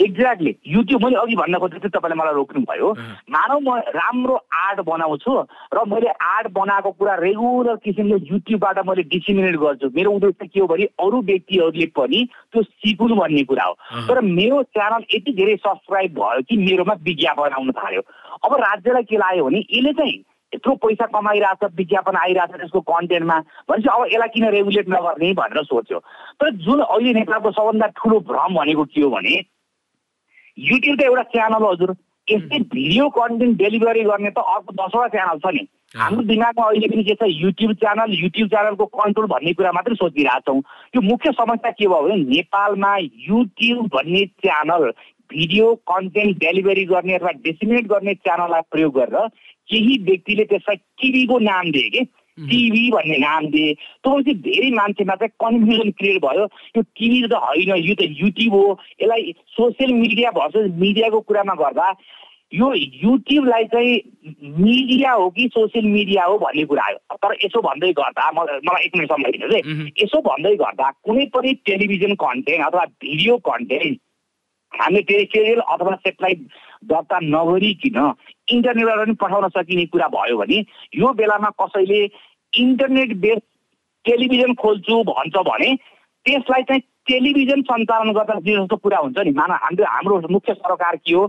एक्ज्याक्टली 0.00 0.54
युट्युब 0.68 1.04
मैले 1.04 1.16
अघि 1.16 1.36
भन्न 1.36 1.58
खोजेको 1.58 1.80
थिएँ 1.80 1.90
तपाईँले 1.90 2.16
मलाई 2.20 2.34
रोक्नुभयो 2.34 2.88
मानव 3.32 3.60
म 3.64 3.76
राम्रो 3.96 4.34
आर्ट 4.36 4.80
बनाउँछु 4.84 5.32
र 5.72 5.84
मैले 5.88 6.08
आर्ट 6.10 6.46
बनाएको 6.52 6.90
कुरा 7.00 7.14
रेगुलर 7.16 7.76
किसिमले 7.84 8.16
युट्युबबाट 8.28 8.78
मैले 8.86 9.02
डिसिमिनेट 9.08 9.56
गर्छु। 9.56 9.90
मेरो 9.96 10.10
उद्देश्य 10.12 10.46
के 10.46 10.60
हो 10.60 10.66
भने 10.66 10.84
अरू 11.00 11.20
व्यक्तिहरूले 11.22 11.86
पनि 11.96 12.20
त्यो 12.52 12.62
सिकुन् 12.62 13.16
भन्ने 13.16 13.44
कुरा 13.48 13.64
हो। 13.64 13.74
तर 14.08 14.20
मेरो 14.20 14.62
च्यानल 14.76 15.02
यति 15.14 15.32
धेरै 15.32 15.56
सब्सक्राइब 15.64 16.12
भयो 16.20 16.42
कि 16.44 16.56
मेरोमा 16.56 16.94
विज्ञापन 17.00 17.56
आउन 17.56 17.72
थाल्यो। 17.72 18.02
अब 18.44 18.54
राज्यलाई 18.60 19.02
के 19.08 19.16
लाग्यो 19.16 19.44
भने 19.44 19.58
यसले 19.58 19.92
चाहिँ 19.92 20.16
यत्रो 20.52 20.74
पैसा 20.84 21.06
कमाइरहेछ 21.08 21.72
विज्ञापन 21.76 22.16
आइरहेछ 22.16 22.50
त्यसको 22.60 22.80
कन्टेन्टमा। 22.84 23.38
भनेपछि 23.70 23.88
अब 23.88 24.06
यसलाई 24.12 24.28
किन 24.28 24.48
रेगुलेट 24.60 24.88
नगर्ने 24.88 25.32
भनेर 25.40 25.64
सोच्यो। 25.64 25.98
तर 26.36 26.50
जुन 26.68 26.80
अहिले 26.84 27.12
नेपालको 27.12 27.50
सबभन्दा 27.50 27.86
ठुलो 27.96 28.20
भ्रम 28.28 28.54
भनेको 28.60 28.84
के 28.84 29.00
हो 29.00 29.10
भने 29.10 29.34
युट्युब 30.58 30.98
त 30.98 31.02
एउटा 31.02 31.22
च्यानल 31.32 31.62
हो 31.62 31.72
हजुर। 31.72 31.94
यस्तै 32.28 32.58
भिडियो 32.74 33.08
कन्टेन्ट 33.16 33.56
डेलिभरी 33.58 34.02
गर्ने 34.04 34.30
त 34.30 34.38
अर्को 34.38 34.72
दसवटा 34.82 35.08
च्यानल 35.08 35.38
छ 35.38 35.54
नि। 35.54 35.66
हाम्रो 35.96 36.22
दिमागमा 36.28 36.64
अहिले 36.68 36.88
पनि 36.88 37.04
के 37.04 37.14
छ 37.14 37.28
युट्युब 37.30 37.72
च्यानल 37.82 38.14
युट्युब 38.20 38.48
च्यानलको 38.50 38.86
कन्ट्रोल 38.96 39.26
भन्ने 39.26 39.52
कुरा 39.58 39.72
मात्रै 39.72 39.94
सोचिरहेछौँ 39.96 40.56
यो 40.96 41.00
मुख्य 41.02 41.32
समस्या 41.32 41.70
के 41.70 41.86
भयो 41.86 42.02
भने 42.02 42.16
नेपालमा 42.34 42.96
युट्युब 43.28 43.86
भन्ने 43.94 44.24
च्यानल 44.42 44.90
भिडियो 45.30 45.74
कन्टेन्ट 45.90 46.36
डेलिभरी 46.38 46.84
गर्ने 46.86 47.14
अथवा 47.14 47.30
डिसिमिनेट 47.46 47.86
गर्ने 47.92 48.14
च्यानललाई 48.26 48.68
प्रयोग 48.70 48.98
गरेर 48.98 49.26
केही 49.70 49.96
व्यक्तिले 50.10 50.44
त्यसलाई 50.50 50.76
टिभीको 51.02 51.38
नाम 51.46 51.70
दिए 51.76 51.88
कि 51.94 52.04
टिभी 52.38 52.90
भन्ने 52.90 53.18
नाम 53.18 53.46
दिए। 53.46 53.74
त्यो 54.04 54.20
धेरै 54.22 54.70
मान्छेमा 54.70 55.14
चाहिँ 55.14 55.30
कन्फ्युजन 55.40 55.90
क्रिएट 55.90 56.20
भयो। 56.22 56.44
यो 56.76 56.82
टिभी 56.82 57.22
त 57.26 57.32
होइन 57.32 57.74
यो 57.76 57.94
त 57.94 58.08
युट्युब 58.20 58.54
हो। 58.54 58.78
यसलाई 59.02 59.32
सोसियल 59.56 59.92
मिडिया 59.92 60.30
भर्सेस 60.30 60.70
मिडियाको 60.76 61.20
कुरामा 61.20 61.54
गर्दा। 61.54 61.90
यो 62.54 62.72
युट्युबलाई 62.74 63.64
चाहिँ 63.64 63.94
मिडिया 64.42 65.12
हो 65.12 65.30
कि 65.30 65.48
सोसियल 65.48 65.86
मिडिया 65.86 66.24
हो 66.24 66.38
भन्ने 66.38 66.64
कुरा 66.64 66.82
आयो। 66.84 67.16
तर 67.16 67.34
यसो 67.44 67.60
भन्दै 67.62 67.92
गर्दा 67.92 68.30
मलाई 68.32 68.84
एक 68.84 68.96
मिनट 68.96 69.12
समय 69.12 69.32
दिनुहोस् 69.32 69.54
है। 69.54 69.90
यसो 70.02 70.20
भन्दै 70.20 70.54
गर्दा 70.56 70.90
कुनै 71.04 71.26
पनि 71.34 71.52
टेलिभिजन 71.66 72.14
कन्टेन्ट 72.14 72.66
अथवा 72.66 72.84
भिडियो 73.02 73.36
कन्टेन्ट 73.48 73.98
हामीले 74.72 75.02
टेरिटोरियल 75.02 75.60
अथवा 75.60 75.94
सेटेलाइट 75.96 76.46
दर्ता 76.84 77.18
नगरिकन 77.22 77.98
इन्टरनेटबाट 78.48 78.98
पनि 79.06 79.14
पठाउन 79.22 79.48
सकिने 79.56 79.86
कुरा 79.94 80.08
भयो 80.14 80.36
भने 80.38 80.58
यो 80.94 81.12
बेलामा 81.20 81.50
कसैले 81.62 82.04
इन्टरनेट 82.52 83.16
बेस 83.24 83.40
टेलिभिजन 84.04 84.54
खोल्छु 84.62 85.02
भन्छ 85.10 85.36
भने 85.50 85.74
त्यसलाई 85.74 86.62
चाहिँ 86.68 86.80
टेलिभिजन 87.08 87.62
सञ्चालन 87.62 88.12
गर्दा 88.12 88.38
जे 88.46 88.56
जस्तो 88.56 88.76
कुरा 88.86 88.98
हुन्छ 88.98 89.18
नि 89.26 89.30
मान 89.40 89.50
हाम्रो 89.62 89.84
हाम्रो 89.84 90.20
मुख्य 90.30 90.54
सरकार 90.54 90.96
के 90.96 91.14
हो? 91.14 91.28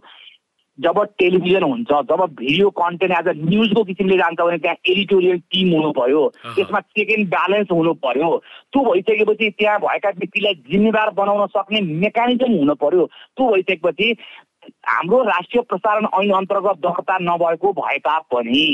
जब 0.80 0.98
टेलिभिजन 1.20 1.64
हुन्छ 1.64 1.92
जब 2.10 2.22
भिडियो 2.40 2.70
कन्टेन्ट 2.80 3.14
एज 3.20 3.28
अ 3.28 3.32
न्युजको 3.38 3.84
किसिमले 3.84 4.18
जान्छ 4.18 4.40
भने 4.40 4.58
त्यहाँ 4.58 4.76
एडिटोरियल 4.90 5.38
टिम 5.54 5.72
हुनु 5.74 5.92
पर्यो 6.00 6.22
त्यसमा 6.56 6.80
चेक 6.98 7.10
एन्ड 7.12 7.30
ब्यालेन्स 7.30 7.72
हुनु 7.72 7.94
पर्यो 8.06 8.30
त्यो 8.74 8.84
भइसकेपछि 8.90 9.50
त्यहाँ 9.58 9.80
भएका 9.86 10.10
व्यक्तिलाई 10.20 10.54
जिम्मेवार 10.72 11.10
बनाउन 11.18 11.48
सक्ने 11.58 11.82
मेकानिजम 12.06 12.58
हुनु 12.58 12.76
पर्यो 12.84 13.06
त्यो 13.06 13.50
भइसकेपछि 13.54 14.12
हाम्रो 14.88 15.24
राष्ट्रिय 15.24 15.62
प्रसारण 15.70 16.08
ऐन 16.22 16.32
अन्तर्गत 16.36 16.86
दर्ता 16.86 17.18
नभएको 17.22 17.74
भए 17.82 17.98
तापनि 18.06 18.68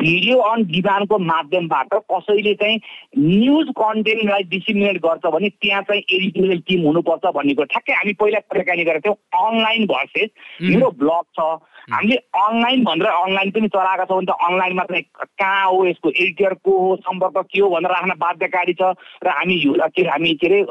भिडियो 0.00 0.36
अन 0.48 0.62
डिमान्डको 0.64 1.18
माध्यमबाट 1.18 1.94
कसैले 2.10 2.54
चाहिँ 2.54 2.80
न्युज 3.18 3.68
कन्टेन्टलाई 3.78 4.42
डिसिमिनेट 4.50 4.96
गर्छ 5.04 5.26
भने 5.34 5.48
त्यहाँ 5.48 5.82
चाहिँ 5.88 6.02
एडिटोरियल 6.02 6.60
टिम 6.68 6.86
हुनुपर्छ 6.86 7.32
भन्ने 7.34 7.54
कुरो 7.54 7.66
ठ्याक्कै 7.72 7.92
हामी 7.92 8.12
पहिला 8.20 8.40
कुराकानी 8.50 8.84
गरेको 8.84 9.04
थियौँ। 9.04 9.46
अनलाइन 9.46 9.86
भर्सेस 9.86 10.30
मेरो 10.62 10.90
ब्लग 11.02 11.24
छ। 11.38 11.40
हामीले 11.92 12.16
अनलाइन 12.16 12.84
भनेर 12.84 13.06
अनलाइन 13.08 13.50
पनि 13.50 13.68
चलाएका 13.74 14.04
छौँ 14.04 14.16
भने 14.18 14.32
त 14.32 14.36
अनलाइनमा 14.48 14.84
चाहिँ 14.84 15.02
कहाँ 15.38 15.66
हो 15.66 15.84
यसको 15.86 16.10
एडिटर 16.10 16.54
को 16.64 16.78
हो 16.78 16.96
सम्पर्क 17.04 17.46
के 17.52 17.60
हो 17.60 17.70
भनेर 17.70 17.90
राख्न 17.92 18.18
बाध्यकारी 18.18 18.74
छ। 18.80 18.94
र 19.24 19.28
हामी 19.28 19.58
के 19.94 20.02
हामी 20.08 20.34
के 20.42 20.46
अरे 20.48 20.62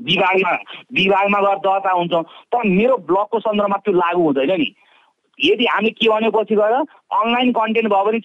विभागमा 0.00 0.52
विभागमा 0.98 1.40
गएर 1.40 1.58
दर्ता 1.66 1.90
हुन्छौँ। 1.92 2.22
तर 2.22 2.68
मेरो 2.68 2.96
ब्लगको 3.08 3.40
सन्दर्भमा 3.40 3.76
त्यो 3.84 3.92
लागु 3.94 4.22
हुँदैन 4.22 4.52
नि। 4.60 4.68
यदि 5.38 5.64
हामी 5.66 5.90
के 5.90 6.08
भन्यो 6.08 6.30
पछि 6.30 6.54
गएर 6.54 6.74
अनलाइन 6.74 7.52
कन्टेन्ट 7.52 7.88
भयो 7.92 8.04
भने 8.04 8.18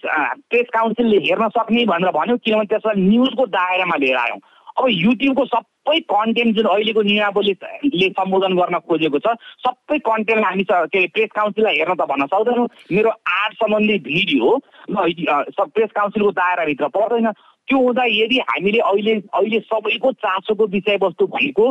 प्रेस 0.50 0.66
काउन्सिलले 0.74 1.18
हेर्न 1.26 1.48
सक्ने 1.56 1.84
भनेर 1.86 2.10
भन्यो 2.12 2.36
किनभने 2.36 2.66
त्यसलाई 2.72 3.02
न्युजको 3.02 3.46
दायरामा 3.48 3.96
लिएर 3.96 4.16
आयौँ। 4.16 4.40
अब 4.78 4.84
युट्युबको 4.88 5.44
सबै 5.44 5.98
कन्टेन्ट 6.06 6.56
जुन 6.56 6.66
अहिलेको 6.70 7.02
नियमावलीले 7.02 8.08
सम्बोधन 8.14 8.52
गर्न 8.56 8.78
खोजेको 8.86 9.18
छ 9.18 9.34
सबै 9.66 9.98
कन्टेन्टलाई 10.06 10.44
हामी 10.44 10.64
के 10.64 10.98
अरे 10.98 11.06
प्रेस 11.14 11.30
काउन्सिललाई 11.34 11.76
हेर्न 11.78 11.94
त 11.94 12.06
भन्न 12.06 12.26
सक्दैनौँ। 12.30 12.68
मेरो 12.94 13.10
आर्ट 13.10 13.54
सम्बन्धी 13.58 13.98
भिडियो 14.06 14.56
प्रेस 14.94 15.90
काउन्सिलको 15.98 16.30
दायराभित्र 16.38 16.88
पर्दैन। 16.94 17.26
त्यो 17.68 17.78
हुँदा 17.78 18.04
यदि 18.08 18.38
हामीले 18.50 18.78
अहिले 18.90 19.14
अहिले 19.38 19.58
सबैको 19.68 20.12
चासोको 20.24 20.66
विषयवस्तु 20.74 21.26
भनेको 21.36 21.66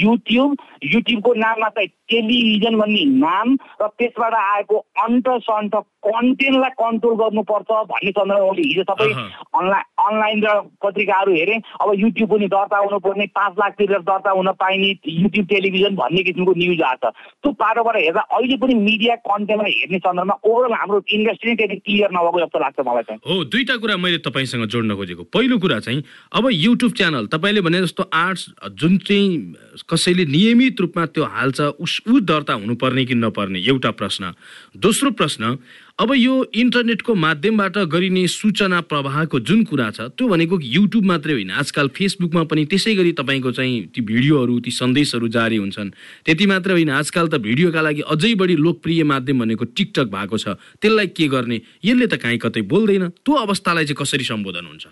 युट्युब 0.00 0.56
युट्युबको 0.94 1.34
नाममा 1.44 1.68
चाहिँ 1.76 1.88
टेलिभिजन 2.10 2.76
भन्ने 2.78 3.04
नाम 3.18 3.56
र 3.82 3.86
त्यसबाट 3.98 4.34
आएको 4.34 4.76
अन्त 5.04 5.28
सन्त 5.46 5.74
कन्टेन्टलाई 6.06 6.70
कन्ट्रोल 6.80 7.14
गर्नुपर्छ 7.20 7.70
भन्ने 7.90 8.10
सन्दर्भमा 8.18 8.52
हिजो 8.58 8.82
सबै 8.90 9.08
अनलाइन 9.10 9.84
अनलाइन 10.00 10.38
र 10.44 10.54
पत्रिकाहरू 10.82 11.32
हेरेँ। 11.34 11.58
अब 11.82 11.92
युट्युब 12.00 12.30
पनि 12.30 12.46
दर्ता 12.54 12.78
हुनुपर्ने 12.78 13.26
पाँच 13.36 13.54
लाख 13.60 13.72
तिरेर 13.78 14.02
दर्ता 14.08 14.30
हुन 14.30 14.50
पाइने 14.62 14.88
युट्युब 15.06 15.46
टेलिभिजन 15.52 15.94
भन्ने 16.00 16.22
किसिमको 16.24 16.52
न्युज 16.56 16.82
आएको 16.82 17.10
छ। 17.10 17.12
त्यो 17.42 17.52
पाटोबाट 17.60 17.96
हेर्दा 17.96 18.20
अहिले 18.38 18.56
पनि 18.62 18.74
मिडिया 18.80 19.16
कन्टेन्टलाई 19.28 19.72
हेर्ने 19.80 19.98
सन्दर्भमा 19.98 20.34
ओभरअल 20.40 20.72
हाम्रो 20.80 21.02
इन्डस्ट्री 21.18 21.50
नै 21.50 21.56
त्यति 21.60 21.76
क्लियर 21.84 22.10
नभएको 22.16 22.40
जस्तो 22.40 22.58
लाग्छ 22.64 22.86
मलाई 22.88 23.02
चाहिँ 23.10 23.20
हो 23.28 23.44
दुईवटा 23.44 23.76
कुरा 23.84 23.96
मैले 24.06 24.18
तपाईँसँग 24.24 24.64
जोड्न 24.72 24.96
खोजेको। 24.96 25.24
पहिलो 25.40 25.58
कुरा 25.58 25.78
चाहिँ 25.80 26.04
अब 26.36 26.48
युट्युब 26.52 26.92
च्यानल 26.92 27.26
तपाईँले 27.32 27.60
भने 27.64 27.80
जस्तो 27.80 28.02
आर्ट्स 28.12 28.46
जुन 28.76 28.98
चाहिँ 29.08 29.56
कसैले 29.88 30.24
नियमित 30.28 30.80
रूपमा 30.80 31.06
त्यो 31.16 31.24
हाल्छ 31.24 31.60
उस 31.80 32.00
ऊ 32.04 32.20
दर्ता 32.20 32.52
हुनुपर्ने 32.52 33.04
कि 33.04 33.14
नपर्ने 33.14 33.58
एउटा 33.64 33.90
प्रश्न। 33.96 34.32
दोस्रो 34.76 35.10
प्रश्न 35.16 35.56
अब 36.00 36.12
यो 36.16 36.34
इन्टरनेटको 36.54 37.14
माध्यमबाट 37.14 37.76
गरिने 37.92 38.26
सूचना 38.28 38.80
प्रवाहको 38.80 39.40
जुन 39.40 39.64
कुरा 39.64 39.90
छ 39.90 40.00
त्यो 40.12 40.28
भनेको 40.28 40.58
युट्युब 40.60 41.04
मात्रै 41.04 41.32
होइन। 41.32 41.50
आजकल 41.50 41.88
फेसबुकमा 41.88 42.42
पनि 42.44 42.64
त्यसै 42.66 42.94
गरी 42.94 43.12
तपाईँको 43.12 43.52
चाहिँ 43.52 43.92
ती 43.94 44.00
भिडियोहरू 44.00 44.60
ती 44.60 44.70
सन्देशहरू 44.70 45.28
जारी 45.28 45.56
हुन्छन्। 45.56 45.90
त्यति 46.24 46.46
मात्र 46.46 46.70
होइन 46.72 46.90
आजकल 46.90 47.28
त 47.28 47.40
भिडियोका 47.40 47.80
लागि 47.80 48.02
अझै 48.08 48.34
बढी 48.34 48.56
लोकप्रिय 48.56 49.02
माध्यम 49.04 49.40
भनेको 49.40 49.64
टिकटक 49.76 50.08
भएको 50.08 50.36
छ। 50.36 50.56
त्यसलाई 50.80 51.06
के 51.16 51.28
गर्ने? 51.28 51.60
यसले 51.84 52.06
त 52.06 52.14
काहीँ 52.16 52.38
कतै 52.38 52.62
बोल्दैन। 52.64 53.08
त्यो 53.20 53.34
अवस्थालाई 53.36 53.84
चाहिँ 53.84 54.00
कसरी 54.00 54.24
सम्बोधन 54.24 54.66
हुन्छ? 54.66 54.84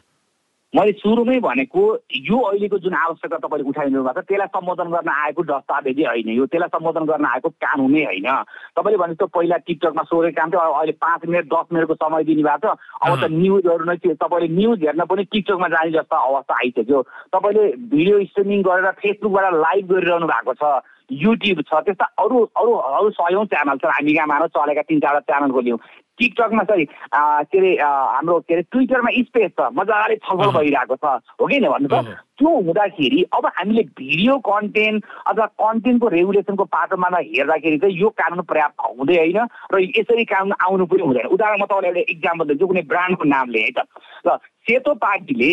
मैले 0.76 0.92
सुरुमै 0.92 1.38
भनेको 1.40 1.82
यो 2.12 2.38
अहिलेको 2.38 2.78
जुन 2.78 2.94
आवश्यकता 2.94 3.37
तपाईँले 3.40 3.68
उठाइदिनु 3.68 4.02
भएको 4.04 4.20
छ 4.20 4.25
त्यसलाई 4.28 4.52
सम्बोधन 4.52 4.88
गर्न 4.92 5.08
आएको 5.08 5.42
दस्तावेजै 5.48 6.04
होइन 6.04 6.28
यो। 6.28 6.44
त्यसलाई 6.44 6.72
सम्बोधन 6.76 7.04
गर्न 7.08 7.25
आएको 7.25 7.48
कानुनै 7.56 8.02
होइन। 8.04 8.28
तपाईँले 8.76 8.98
भने 9.00 9.12
जस्तो 9.12 9.26
पहिला 9.32 9.56
टिकटकमा 9.64 10.02
सोह्रै 10.12 10.32
काम 10.37 10.50
थियो 10.52 10.60
अहिले 10.60 10.92
पाँच 11.00 11.20
मिनट 11.25 11.46
दस 11.48 11.72
मिनटको 11.72 11.94
समय 11.96 12.25
दिनुभएको 12.28 12.68
छ। 12.68 12.76
अब 13.00 13.12
त 13.16 13.25
न्युजहरू 13.32 13.84
नै 13.88 13.96
तपाईँले 13.96 14.48
न्युज 14.58 14.84
हेर्न 14.84 15.04
पनि 15.08 15.25
टिकटकमा 15.32 15.68
जाने 15.72 15.90
जस्तो 15.96 16.16
अवस्था 16.28 16.54
आइसक्यो। 16.60 17.00
तपाईँले 17.32 17.64
भिडियो 17.88 18.16
स्ट्रिमिङ 18.28 18.60
गरेर 18.68 18.90
फेसबुकबाट 19.00 19.54
लाइभ 19.64 19.84
गरिरहनु 19.88 20.28
भएको 20.28 20.52
छ 20.60 20.64
युट्युब 21.08 21.64
छ 21.64 21.80
त्यस्ता 21.88 22.12
अरू 22.20 22.44
अरू 22.52 22.72
अरू 22.92 23.08
सयौँ 23.16 23.44
च्यानल 23.48 23.80
छन्। 23.80 23.96
हामी 23.96 24.12
यहाँ 24.12 24.28
मानव 24.28 24.52
चलेका 24.52 24.82
तिन 24.84 25.00
चारवटा 25.00 25.32
च्यानल 25.32 25.56
खोल्यौँ 25.56 25.80
टिकटकमा 26.18 26.62
सरी 26.68 26.84
के 26.84 27.58
अरे 27.58 27.72
हाम्रो 27.80 28.38
के 28.40 28.54
अरे 28.54 28.62
ट्विटरमा 28.72 29.10
स्पेस 29.28 29.50
छ। 29.54 29.68
मजाले 29.75 30.16
छलफल 30.16 30.50
भइरहेको 30.58 30.96
छ। 30.96 31.04
हो 31.40 31.46
कि 31.46 31.60
भन्नु 31.60 31.88
त? 31.88 31.94
त्यो 32.38 32.50
हुँदाखेरि 32.66 33.22
अब 33.34 33.46
हामीले 33.46 33.82
भिडियो 33.98 34.38
कन्टेन्ट 34.46 35.04
अथवा 35.26 35.46
कन्टेन्टको 35.62 36.08
रेगुलेसनको 36.08 36.64
पाटोमा 36.64 37.08
हेर्दाखेरि 37.14 37.78
चाहिँ 37.78 37.94
यो 37.98 38.08
कानुन 38.14 38.40
पर्याप्त 38.46 38.78
हुँदै 38.98 39.16
होइन 39.18 39.38
र 39.75 39.75
यसरी 39.98 40.25
कानुन 40.25 40.52
आउनु 40.62 40.87
पनि 40.87 41.02
हुँदैन। 41.02 41.26
उदाहरण 41.34 41.58
म 41.58 41.64
तपाईँलाई 41.66 41.90
एउटा 41.90 42.12
इक्जाम्पल 42.14 42.44
दिन्छु 42.48 42.66
कुनै 42.66 42.82
ब्रान्डको 42.87 43.25
नामले 43.26 43.58
है 43.58 43.70
त। 43.75 43.78
ल 44.26 44.37
सेतो 44.66 44.94
पार्टीले 44.94 45.52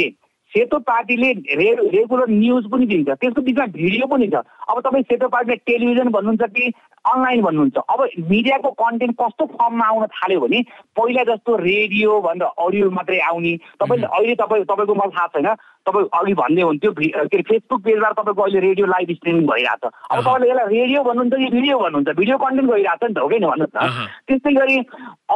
सेतो 0.55 0.79
पार्टीले 0.79 1.31
रे 1.59 1.69
रेगुलर 1.91 2.29
न्युज 2.31 2.69
पनि 2.71 2.85
दिन्छ। 2.88 3.09
त्यसको 3.09 3.41
बिचमा 3.41 3.65
भिडियो 3.75 4.07
पनि 4.07 4.27
छ। 4.27 4.35
अब 4.71 4.79
तपाईँ 4.79 5.03
सेतो 5.03 5.27
पार्टीले 5.27 5.55
टेलिभिजन 5.67 6.09
भन्नुहुन्छ 6.15 6.43
कि 6.55 6.71
अनलाइन 7.05 7.41
भन्नुहुन्छ? 7.41 7.77
अब 7.77 8.00
मिडियाको 8.31 8.69
कन्टेन्ट 8.71 9.15
कस्तो 9.19 9.45
फर्ममा 9.45 9.85
आउन 9.85 10.05
थाल्यो 10.15 10.39
भने 10.39 10.62
पहिला 10.95 11.24
जस्तो 11.29 11.55
रेडियो 11.59 12.21
भनेर 12.21 12.47
अडियो 12.47 12.89
मात्रै 12.89 13.19
आउने। 13.19 13.53
तपाईँले 13.83 14.07
अहिले 14.07 14.35
तपाईँ 14.35 14.63
तपाईँको 14.63 14.95
मलाई 14.95 15.12
थाहा 15.12 15.27
छैन। 15.35 15.47
तपाईँ 15.86 16.08
अघि 16.20 16.34
भन्दै 16.34 16.62
हुन्थ्यो 16.62 16.92
के 16.98 17.10
अरे 17.20 17.42
फेसबुक 17.50 17.82
पेजबाट 17.86 18.13
तपाईँको 18.20 18.42
अहिले 18.42 18.60
रेडियो 18.68 18.86
लाइभ 18.88 19.12
स्ट्रिमिङ 19.18 19.46
भइरहेको 19.48 19.89
छ 19.89 19.94
अब 20.12 20.22
तपाईँले 20.22 20.50
यसलाई 20.50 20.77
रेडियो 20.77 21.04
भन्नुहुन्छ 21.04 21.36
कि 21.36 21.50
भिडियो 21.56 21.77
भन्नुहुन्छ? 21.80 22.10
भिडियो 22.20 22.38
कन्टेन्ट 22.44 22.72
गइरहेको 22.72 22.98
छ 22.98 23.10
नि 23.10 23.13
त 23.13 23.18
हो 23.20 23.27
कि 23.27 23.39
भन्नुहोस् 23.46 23.75
न? 23.75 24.08
त्यस्तै 24.27 24.54
गरी 24.56 24.77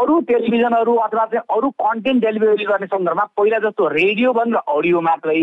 अरू 0.01 0.19
टेलिभिजनहरू 0.29 0.93
अथवा 1.05 1.25
चाहिँ 1.33 1.45
अरू 1.57 1.69
कन्टेन्ट 1.83 2.19
डेलिभरी 2.25 2.65
गर्ने 2.71 2.87
सन्दर्भमा 2.93 3.25
पहिला 3.37 3.59
जस्तो 3.65 3.87
रेडियो 3.99 4.33
भनेर 4.33 4.61
अडियो 4.77 5.01
मात्रै 5.09 5.41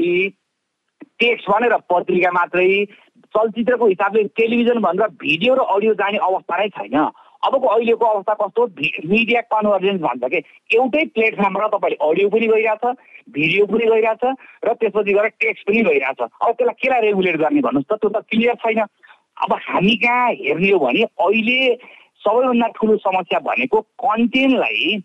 टेक्स्ट 1.23 1.51
भनेर 1.51 1.77
पत्रिका 1.91 2.31
मात्रै 2.33 2.69
चलचित्रको 3.35 3.87
हिसाबले 3.87 4.23
टेलिभिजन 4.37 4.79
भनेर 4.81 5.09
भिडियो 5.23 5.55
र 5.55 5.61
अडियो 5.77 5.95
जाने 6.01 6.19
अवस्था 6.31 6.57
नै 6.57 6.69
छैन। 6.77 6.99
अबको 7.47 7.67
अहिलेको 7.67 8.07
अवस्था 8.07 8.35
कस्तो? 8.43 8.67
मिडिया 9.07 9.41
कन्भर्जेन्स 9.53 10.00
भन्छ 10.03 10.25
कि? 10.33 10.41
एउटै 10.76 11.05
प्लेटफर्मबाट 11.15 11.71
तपाईँले 11.75 11.99
अडियो 12.09 12.29
पनि 12.29 12.47
गइरहेछ 12.47 12.85
भिडियो 13.37 13.67
पनि 13.67 13.87
गइरहेछ 13.87 14.25
र 14.65 14.75
त्यसपछि 14.81 15.12
गएर 15.12 15.26
टेक्स्ट 15.43 15.67
पनि 15.69 15.83
गइरहेछ। 15.91 16.21
अब 16.21 16.50
त्यसलाई 16.53 16.81
केलाई 16.83 17.00
रेगुलेट 17.07 17.37
गर्ने 17.37 17.61
भन्नुहोस् 17.67 17.91
त? 17.91 18.00
त्यो 18.00 18.11
त 18.11 18.25
क्लियर 18.31 18.55
छैन। 18.65 18.81
अब 19.37 19.53
हामी 19.53 19.95
कहाँ 20.03 20.33
हेर्ने 20.33 20.71
हो 20.71 20.79
भने 20.79 21.03
अहिले 21.05 21.59
सबैभन्दा 22.25 22.69
ठुलो 22.76 22.97
समस्या 22.99 23.38
भनेको 23.45 23.81
कन्टेन्टलाई 24.00 24.97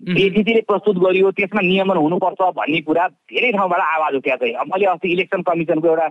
एजिटीले 0.00 0.60
प्रस्तुत 0.62 0.96
गरियो 1.02 1.30
त्यसमा 1.34 1.60
नियमन 1.60 1.96
हुनुपर्छ 1.98 2.40
भन्ने 2.54 2.80
कुरा 2.86 3.06
धेरै 3.34 3.50
ठाउँबाट 3.52 3.80
आवाज 3.82 4.14
उठेको 4.14 4.46
छ। 4.46 4.66
मैले 4.70 4.86
अस्ति 4.94 5.12
इलेक्सन 5.12 5.42
कमिसनको 5.42 5.88
एउटा 5.88 6.06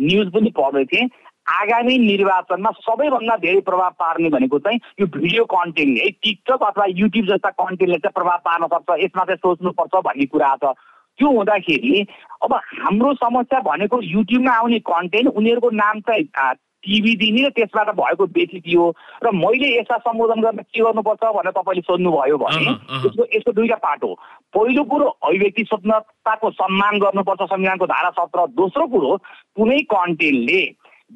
न्युज 0.00 0.28
पनि 0.32 0.50
पढ्दै 0.56 0.84
थिएँ। 0.92 1.08
आगामी 1.46 1.98
निर्वाचनमा 1.98 2.70
सबैभन्दा 2.80 3.36
धेरै 3.36 3.60
प्रभाव 3.60 3.90
पार्ने 3.98 4.28
भनेको 4.30 4.58
चाहिँ 4.58 4.78
यो 5.00 5.06
भिडियो 5.06 5.44
कन्टेन्ट 5.44 5.98
है। 5.98 6.10
टिकटक 6.22 6.62
अथवा 6.62 6.86
युट्युब 6.88 7.26
जस्ता 7.26 7.50
कन्टेन्टले 7.50 7.98
चाहिँ 7.98 8.12
प्रभाव 8.14 8.38
पार्न 8.44 8.66
सक्छ 8.72 8.98
यसमा 9.04 9.24
चाहिँ 9.24 9.42
सोच्नुपर्छ 9.42 9.94
भन्ने 10.06 10.26
कुरा 10.26 10.54
छ। 10.64 10.74
त्यो 11.18 11.28
हुँदाखेरि 11.28 12.06
अब 12.42 12.54
हाम्रो 12.54 13.12
समस्या 13.14 13.60
भनेको 13.60 14.00
युट्युबमा 14.02 14.52
आउने 14.52 14.78
कन्टेन्ट 14.80 15.28
उनीहरूको 15.28 15.70
नाम 15.70 16.00
चाहिँ 16.00 16.54
टिभी 16.82 17.14
दिने 17.16 17.42
र 17.42 17.48
त्यसबाट 17.54 17.88
भएको 17.94 18.24
हो 18.26 18.86
र 19.22 19.30
मैले 19.30 19.68
यसलाई 19.78 19.98
सम्बोधन 20.02 20.40
गर्न 20.42 20.62
के 20.62 20.80
गर्नुपर्छ 20.82 21.22
भनेर 21.36 21.52
तपाईँले 21.54 21.82
सोध्नुभयो 21.86 22.38
भने 22.38 22.70
यसको 23.06 23.26
यसको 23.34 23.52
दुईवटा 23.52 23.76
पार्ट 23.78 24.02
हो। 24.04 24.14
पहिलो 24.54 24.82
कुरो 24.90 25.06
अभिव्यक्ति 25.06 25.62
स्वतन्त्रताको 25.62 26.50
सम्मान 26.50 26.98
गर्नुपर्छ 26.98 27.42
संविधानको 27.42 27.86
धारा 27.86 28.10
सत्र। 28.18 28.46
दोस्रो 28.58 28.86
कुरो 28.88 29.16
कुनै 29.56 29.78
कन्टेन्टले 29.94 30.62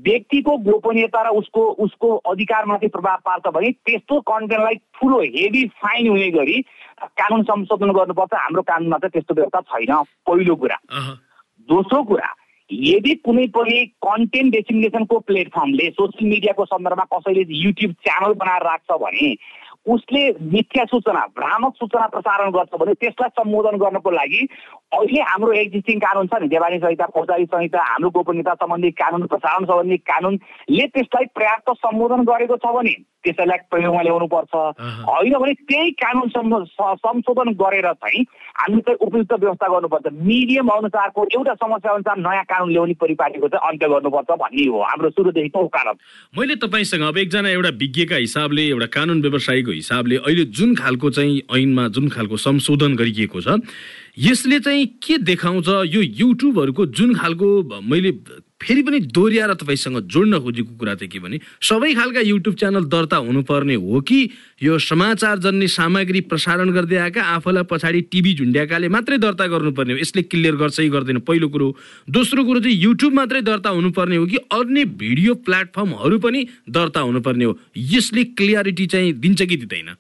व्यक्तिको 0.04 0.56
गोपनीयता 0.58 1.22
र 1.22 1.28
उसको 1.40 1.62
उसको 1.80 2.08
अधिकारमाथि 2.30 2.88
प्रभाव 2.88 3.18
पार्छ 3.24 3.46
भने 3.48 3.70
त्यस्तो 3.86 4.20
कन्टेन्टलाई 4.20 4.74
ठुलो 4.96 5.20
हेभी 5.20 5.64
फाइन 5.80 6.08
हुने 6.08 6.30
गरी 6.30 6.60
कानुन 7.16 7.42
संशोधन 7.42 7.90
गर्नुपर्छ। 7.92 8.34
हाम्रो 8.34 8.62
कानुनमा 8.62 8.98
चाहिँ 8.98 9.10
त्यस्तो 9.10 9.34
व्यवस्था 9.34 9.60
छैन। 9.60 9.92
पहिलो 10.28 10.54
कुरा। 10.56 10.76
दोस्रो 11.68 12.02
कुरा 12.02 12.28
यदि 12.70 13.14
कुनै 13.24 13.46
पनि 13.56 13.76
कन्टेन्ट 14.04 14.52
डेसिमिनेसनको 14.52 15.18
प्लेटफर्मले 15.18 15.90
सोसियल 15.90 16.30
मिडियाको 16.30 16.64
सन्दर्भमा 16.64 17.04
कसैले 17.14 17.44
युट्युब 17.48 17.92
च्यानल 18.04 18.32
बनाएर 18.34 18.62
राख्छ 18.62 18.90
भने 19.00 19.28
उसले 19.86 20.22
मिथ्या 20.52 20.84
सूचना 20.84 21.20
भ्रामक 21.36 21.74
सूचना 21.76 22.06
प्रसारण 22.14 22.50
गर्छ 22.50 22.80
भने 22.80 22.92
त्यसलाई 23.00 23.30
सम्बोधन 23.38 23.76
गर्नको 23.78 24.10
लागि 24.10 24.40
अहिले 24.92 25.20
हाम्रो 25.22 25.52
एक्जिस्टिङ 25.62 25.98
कानुन 25.98 26.26
छ 26.26 26.42
नि 26.42 26.48
देवानी 26.48 26.78
संहिता 26.78 27.06
फौजदारी 27.14 27.44
संहिता 27.54 27.82
हाम्रो 27.90 28.10
गोपनीयता 28.10 28.54
सम्बन्धी 28.62 28.90
कानुन 29.02 29.26
प्रसारण 29.26 29.64
सम्बन्धी 29.66 29.96
कानुनले 30.10 30.86
त्यसलाई 30.94 31.24
पर्याप्त 31.36 31.70
सम्बोधन 31.84 32.24
गरेको 32.30 32.56
छ 32.56 32.74
भने 32.76 32.94
त्यसैलाई 33.26 33.58
प्रयोगमा 33.70 34.02
ल्याउनु 34.06 34.26
पर्छ। 34.30 34.54
होइन 35.06 35.34
भने 35.42 35.52
त्यही 35.66 35.90
कानुन 35.98 36.28
संशोधन 36.30 37.48
गरेर 37.62 37.88
चाहिँ 37.92 38.22
हामी 38.58 38.80
चाहिँ 38.86 38.98
उपयुक्त 39.06 39.32
व्यवस्था 39.32 39.66
गर्नुपर्छ। 39.66 40.12
मिडियम 40.14 40.68
अनुसारको 40.68 41.24
एउटा 41.34 41.54
समस्या 41.62 41.92
अनुसार 41.92 42.16
नयाँ 42.22 42.44
कानुन 42.46 42.70
ल्याउने 42.70 42.94
परिपाटीको 43.02 43.48
चाहिँ 43.48 43.70
अन्त्य 43.70 43.88
गर्नुपर्छ 43.88 44.30
भन्ने 44.30 44.66
हो 44.70 44.82
हाम्रो 44.82 45.10
सुरुदेखिको 45.10 45.66
कारण। 45.74 45.94
मैले 46.38 46.54
तपाईँसँग 46.62 47.02
अब 47.08 47.18
एकजना 47.18 47.50
एउटा 47.50 47.72
विज्ञका 47.82 48.16
हिसाबले 48.26 48.62
एउटा 48.68 48.86
कानुन 48.94 49.22
व्यवसायीको 49.26 49.72
हिसाबले 49.76 50.16
अहिले 50.16 50.44
जुन 50.50 50.74
खालको 50.74 51.10
चाहिँ 51.10 51.40
ऐनमा 51.52 51.88
जुन 51.88 52.08
खालको 52.08 52.36
संशोधन 52.36 52.96
गरिएको 52.96 53.40
छ 53.40 53.60
यसले 54.18 54.60
चाहिँ 54.60 54.86
के 55.02 55.18
देखाउँछ 55.20 55.68
यो 55.68 56.02
युट्युबहरूको 56.02 56.86
जुन 56.96 57.14
खालको 57.14 57.48
मैले 57.82 58.12
फेरि 58.62 58.82
पनि 58.82 58.98
दोहोऱ्याएर 59.12 59.52
तपाईँसँग 59.54 60.00
जोड्न 60.08 60.38
खोजेको 60.40 60.74
कुरा 60.76 60.94
चाहिँ 60.94 61.10
के 61.10 61.18
भने 61.18 61.40
सबै 61.60 61.92
खालका 61.94 62.20
युट्युब 62.20 62.54
च्यानल 62.54 62.84
दर्ता 62.84 63.16
हुनुपर्ने 63.16 63.74
हो 63.74 64.00
कि 64.00 64.30
यो 64.62 64.78
समाचार 64.78 65.38
जन्ने 65.38 65.68
सामग्री 65.68 66.20
प्रसारण 66.20 66.70
गर्दै 66.72 66.96
आएका 66.96 67.22
आफूलाई 67.22 67.62
पछाडि 67.70 68.00
टिभी 68.00 68.34
झुन्ड्याएकाले 68.34 68.88
मात्रै 68.88 69.18
दर्ता 69.18 69.46
गर्नुपर्ने 69.46 69.92
हो। 69.92 69.98
यसले 69.98 70.22
क्लियर 70.22 70.56
गर्छ 70.56 70.80
कि 70.80 70.88
गर्दैन। 70.88 71.18
पहिलो 71.20 71.48
कुरो 71.48 71.76
दोस्रो 72.10 72.44
कुरो 72.44 72.60
चाहिँ 72.60 72.76
युट्युब 72.76 73.12
मात्रै 73.12 73.42
दर्ता 73.42 73.70
हुनुपर्ने 73.70 74.16
हो 74.16 74.26
कि 74.26 74.36
अन्य 74.36 74.84
भिडियो 74.84 75.34
प्लेटफर्महरू 75.34 76.18
पनि 76.18 76.46
दर्ता 76.70 77.00
हुनुपर्ने 77.00 77.44
हो। 77.44 77.58
यसले 77.76 78.24
क्लियरिटी 78.24 78.86
चाहिँ 78.86 79.12
दिन्छ 79.12 79.42
कि 79.42 79.56
दिँदैन? 79.56 79.94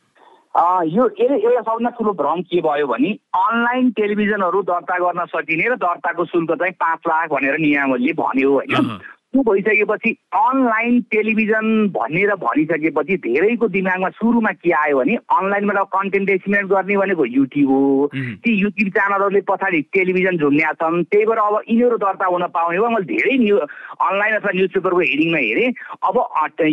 यो 0.56 1.08
सबभन्दा 1.08 1.90
ठुलो 1.90 2.12
भ्रम 2.12 2.40
के 2.42 2.60
भयो 2.60 2.86
भने 2.86 3.10
अनलाइन 3.36 3.90
टेलिभिजनहरू 3.90 4.62
दर्ता 4.62 4.96
गर्न 4.98 5.24
सकिने 5.26 5.68
र 5.68 5.76
दर्ताको 5.76 6.24
शुल्क 6.24 6.50
चाहिँ 6.52 6.72
पाँच 6.72 6.98
लाख 7.08 7.28
भनेर 7.30 7.58
नियामले 7.60 8.12
भन्यो 8.12 8.52
होइन। 8.52 8.88
त्यो 9.36 9.42
भइसकेपछि 9.44 10.10
अनलाइन 10.32 11.00
टेलिभिजन 11.12 11.66
भनेर 11.92 12.30
भनिसकेपछि 12.40 13.16
धेरैको 13.20 13.68
दिमागमा 13.68 14.08
सुरुमा 14.16 14.52
के 14.64 14.70
आयो 14.72 14.96
भने 14.98 15.14
अनलाइनबाट 15.28 15.88
कन्टेन्ट 15.92 16.30
एक्सप्लेन 16.30 16.66
गर्ने 16.72 16.96
भनेको 16.96 17.24
युट्युब 17.26 17.70
हो। 17.70 18.10
ती 18.16 18.50
युट्युब 18.56 18.88
च्यानलहरूले 18.96 19.40
पछाडि 19.44 19.80
टेलिभिजन 19.92 20.36
झुम्ल्या 20.40 20.72
छन्। 20.80 21.02
त्यही 21.12 21.24
भएर 21.26 21.38
अब 21.38 21.60
यिनीहरू 21.68 21.96
दर्ता 22.00 22.26
हुन 22.32 22.44
पाउने 22.56 22.78
हो। 22.78 22.88
मैले 22.88 23.06
धेरै 23.12 23.36
न्यु 23.44 23.56
अनलाइन 23.56 24.34
अथवा 24.36 24.50
न्युज 24.56 24.70
पेपरको 24.72 25.00
हेडिङमा 25.04 25.38
हेरेँ। 25.38 25.68
अब 26.00 26.16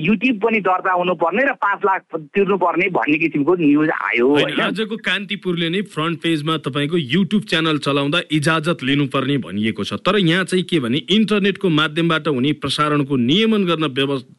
युट्युब 0.07 0.35
पनि 0.39 0.59
दर्ता 0.63 0.91
हुनुपर्ने 0.93 1.43
र 1.43 1.53
पाँच 1.59 1.79
लाख 1.83 2.01
तिर्नुपर्ने 2.15 2.87
भन्ने 2.95 3.17
किसिमको 3.19 3.53
न्युज 3.59 3.89
आयो 3.91 4.27
आजको 4.63 4.97
कान्तिपुरले 5.03 5.69
नै 5.69 5.81
फ्रन्ट 5.91 6.15
पेजमा 6.23 6.57
तपाईँको 6.63 6.97
युट्युब 7.11 7.43
च्यानल 7.51 7.77
चलाउँदा 7.83 8.19
इजाजत 8.31 8.83
लिनुपर्ने 8.83 9.37
भनिएको 9.43 9.83
छ। 9.83 9.99
तर 9.99 10.17
यहाँ 10.23 10.43
चाहिँ 10.45 10.63
के 10.63 10.79
भने 10.79 10.97
इन्टरनेटको 11.11 11.69
माध्यमबाट 11.73 12.27
हुने 12.29 12.51
प्रसारणको 12.53 13.15
नियमन 13.17 13.65
गर्न 13.65 13.87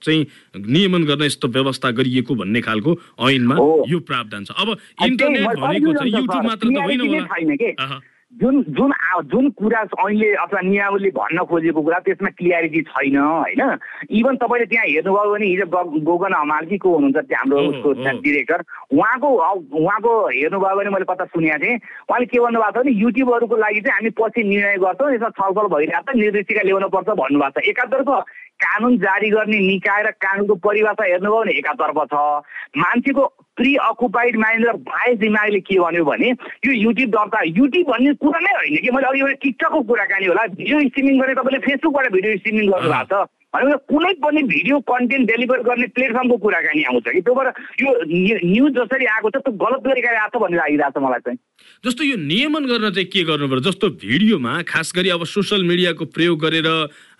चाहिँ 0.02 0.26
नियमन 0.56 1.04
गर्न 1.04 1.22
यस्तो 1.22 1.48
व्यवस्था 1.48 1.90
गरिएको 1.90 2.34
भन्ने 2.34 2.60
खालको 2.60 2.90
ऐनमा 3.30 3.56
यो 3.88 3.98
प्रावधान 4.00 4.44
छ। 4.44 4.50
अब 4.56 4.76
इन्टरनेट 5.04 5.58
भनेको 5.58 5.92
चाहिँ 5.92 6.12
युट्युब 6.12 6.44
मात्र 6.44 6.68
त 6.68 6.78
होइन 6.78 7.00
होला। 7.00 8.00
जुन 8.40 8.62
जुन 8.76 8.92
जुन 9.30 9.48
कुरा 9.58 9.80
अहिले 9.80 10.28
अथवा 10.42 10.60
नियावली 10.60 11.10
भन्न 11.14 11.44
खोजेको 11.46 11.82
कुरा 11.82 11.98
त्यसमा 12.02 12.30
क्लियरिटी 12.34 12.80
छैन 12.82 13.16
होइन? 13.16 13.62
इभन 14.10 14.36
तपाईँले 14.42 14.66
त्यहाँ 14.66 14.86
हेर्नुभयो 14.86 15.32
भने 15.32 15.46
हिजो 15.46 15.66
गोगन 16.02 16.34
हमालकी 16.34 16.78
को 16.82 16.94
हुनुहुन्छ 16.94 17.26
त्यहाँ 17.30 17.44
हाम्रो 17.44 17.60
उसको 17.70 17.92
डिरेक्टर 18.26 18.60
उहाँको 18.90 19.28
उहाँको 19.30 20.12
हेर्नुभयो 20.28 20.76
भने 20.76 20.90
मैले 20.90 21.06
कता 21.06 21.24
सुनेको 21.30 21.58
थिएँ। 21.62 21.78
उहाँले 22.10 22.26
के 22.26 22.38
भन्नुभएको 22.42 22.72
छ 22.74 22.82
भने 22.82 22.90
युट्युबहरूको 22.90 23.56
लागि 23.56 23.80
चाहिँ 23.86 23.96
हामी 24.02 24.10
पछि 24.18 24.42
निर्णय 24.50 24.76
गर्छौँ 24.82 25.14
यसमा 25.14 25.30
छलफल 25.38 25.66
भइरहेको 25.74 26.12
छ 26.12 26.16
निर्देशिका 26.18 26.62
ल्याउनु 26.66 26.88
पर्छ 26.90 27.08
भन्नुभएको 27.14 27.60
छ। 27.60 27.68
एकातर्फ 27.70 28.08
कानुन 28.60 28.96
जारी 28.98 29.30
गर्ने 29.30 29.58
निकाय 29.60 30.02
र 30.02 30.10
कानुनको 30.22 30.54
परिभाषा 30.66 31.04
हेर्नुभयो 31.04 31.40
भने 31.40 31.52
एकातर्फ 31.58 31.98
छ। 32.12 32.14
मान्छेको 32.78 33.26
प्रि 33.56 33.74
अकुपाइड 33.84 34.36
माइन्ड 34.36 34.66
र 34.66 34.72
बायस 34.88 35.18
दिमागले 35.18 35.60
के 35.60 35.78
भन्यो 35.78 36.04
भने 36.04 36.28
यो 36.66 36.72
युट्युब 36.72 37.10
दर्ता 37.10 37.42
युट्युब 37.46 37.90
भन्ने 37.90 38.12
कुरा 38.18 38.40
नै 38.40 38.52
होइन 38.56 38.76
कि 38.82 38.90
मैले 38.90 39.06
अघि 39.06 39.20
एउटा 39.20 39.34
टिकटकको 39.42 39.80
कुराकानी 39.82 40.26
होला। 40.26 40.46
भिडियो 40.58 40.80
स्ट्रिमिङ 40.88 41.20
गर्ने 41.20 41.34
तपाईँले 41.34 41.60
फेसबुकबाट 41.66 42.12
भिडियो 42.12 42.36
स्ट्रिमिङ 42.36 42.70
गर्नुभएको 42.70 43.24
छ। 43.24 43.28
भनेको 43.54 43.78
कुनै 43.86 44.12
पनि 44.18 44.42
भिडियो 44.50 44.78
कन्टेन्ट 44.90 45.24
डेलिभर 45.30 45.60
गर्ने 45.62 45.86
प्लेटफर्मको 45.94 46.36
कुराकानी 46.44 46.82
आउँछ 46.90 47.04
कि? 47.08 47.20
त्यो 47.22 47.34
भएर 47.34 47.48
यो 47.82 47.90
न्युज 48.50 48.72
जसरी 48.78 49.06
आएको 49.14 49.30
छ 49.30 49.36
त्यो 49.46 49.52
गलत 49.64 49.80
गरेका 49.86 50.10
आएको 50.10 50.38
छ 50.38 50.42
भन्ने 50.42 50.56
लागिरहेको 50.58 50.98
छ 50.98 51.02
मलाई 51.04 51.20
चाहिँ। 51.22 51.38
जस्तो 51.84 52.04
यो 52.04 52.16
नियमन 52.18 52.64
गर्न 52.66 52.90
चाहिँ 52.90 53.08
के 53.14 53.22
गर्नु 53.30 53.48
पर्छ 53.48 53.62
जस्तो 53.70 53.86
भिडियोमा 54.02 54.52
खास 54.66 54.92
गरी 54.96 55.08
अब 55.14 55.24
सोसियल 55.24 55.62
मिडियाको 55.70 56.04
प्रयोग 56.10 56.40
गरेर 56.42 56.68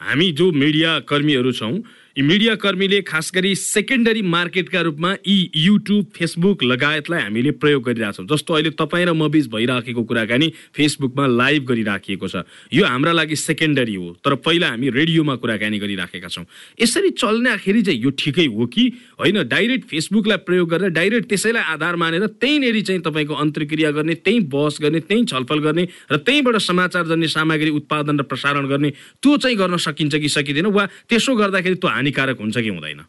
हामी 0.03 0.31
जो 0.35 0.51
मिडिया 0.53 0.99
कर्मीहरू 1.07 1.53
छौँ 1.55 1.75
मिडिया 2.16 2.55
कर्मीले 2.55 3.00
खास 3.03 3.31
गरी 3.35 3.55
सेकेन्डरी 3.55 4.20
मार्केटका 4.22 4.81
रूपमा 4.81 5.12
यी 5.27 5.50
युट्युब 5.57 6.11
फेसबुक 6.14 6.62
लगायतलाई 6.62 7.20
हामीले 7.20 7.50
प्रयोग 7.50 7.83
गरिरहेछौँ। 7.83 8.27
जस्तो 8.31 8.55
अहिले 8.55 8.70
तपाईँ 8.70 9.07
र 9.07 9.12
म 9.12 9.27
बिच 9.27 9.46
भइराखेको 9.50 10.03
कुराकानी 10.07 10.48
फेसबुकमा 10.70 11.27
लाइभ 11.27 11.64
गरिराखिएको 11.66 12.29
छ। 12.29 12.46
यो 12.70 12.87
हाम्रा 12.87 13.12
लागि 13.12 13.37
सेकेन्डरी 13.37 13.94
हो 13.94 14.14
तर 14.22 14.35
पहिला 14.46 14.68
हामी 14.68 14.90
रेडियोमा 14.94 15.35
कुराकानी 15.42 15.79
गरिराखेका 15.79 16.29
छौँ। 16.31 16.46
यसरी 16.79 17.11
चल्नेखेरि 17.18 17.83
चाहिँ 17.83 17.98
यो 17.98 18.11
ठिकै 18.14 18.46
हो 18.46 18.66
कि? 18.66 18.85
होइन 19.18 19.42
डाइरेक्ट 19.50 19.85
फेसबुकलाई 19.90 20.38
प्रयोग 20.46 20.70
गरेर 20.70 20.90
डाइरेक्ट 20.94 21.29
त्यसैलाई 21.29 21.62
आधार 21.74 21.96
मानेर 21.98 22.27
त्यहीँनिर 22.31 22.81
चाहिँ 22.87 23.03
तपाईँको 23.03 23.35
अन्तर्क्रिया 23.35 23.90
गर्ने 23.90 24.14
त्यहीँ 24.22 24.46
बहस 24.55 24.79
गर्ने 24.83 25.00
त्यहीँ 25.03 25.27
छलफल 25.27 25.59
गर्ने 25.66 25.88
र 26.14 26.16
त्यहीँबाट 26.22 26.57
समाचार 26.62 27.07
जन्ने 27.11 27.27
सामग्री 27.27 27.70
उत्पादन 27.74 28.18
र 28.18 28.22
प्रसारण 28.22 28.70
गर्ने 28.70 28.90
त्यो 29.18 29.37
चाहिँ 29.42 29.57
गर्न 29.59 29.77
सकिन्छ 29.83 30.14
कि 30.14 30.29
सकिँदैन 30.31 30.70
वा 30.70 30.87
त्यसो 31.11 31.35
गर्दाखेरि 31.35 31.74
त्यो 31.74 31.90
हानिकारक 32.05 32.37
हुन्छ 32.40 32.57
कि 32.61 32.69
हुँदैन? 32.69 33.01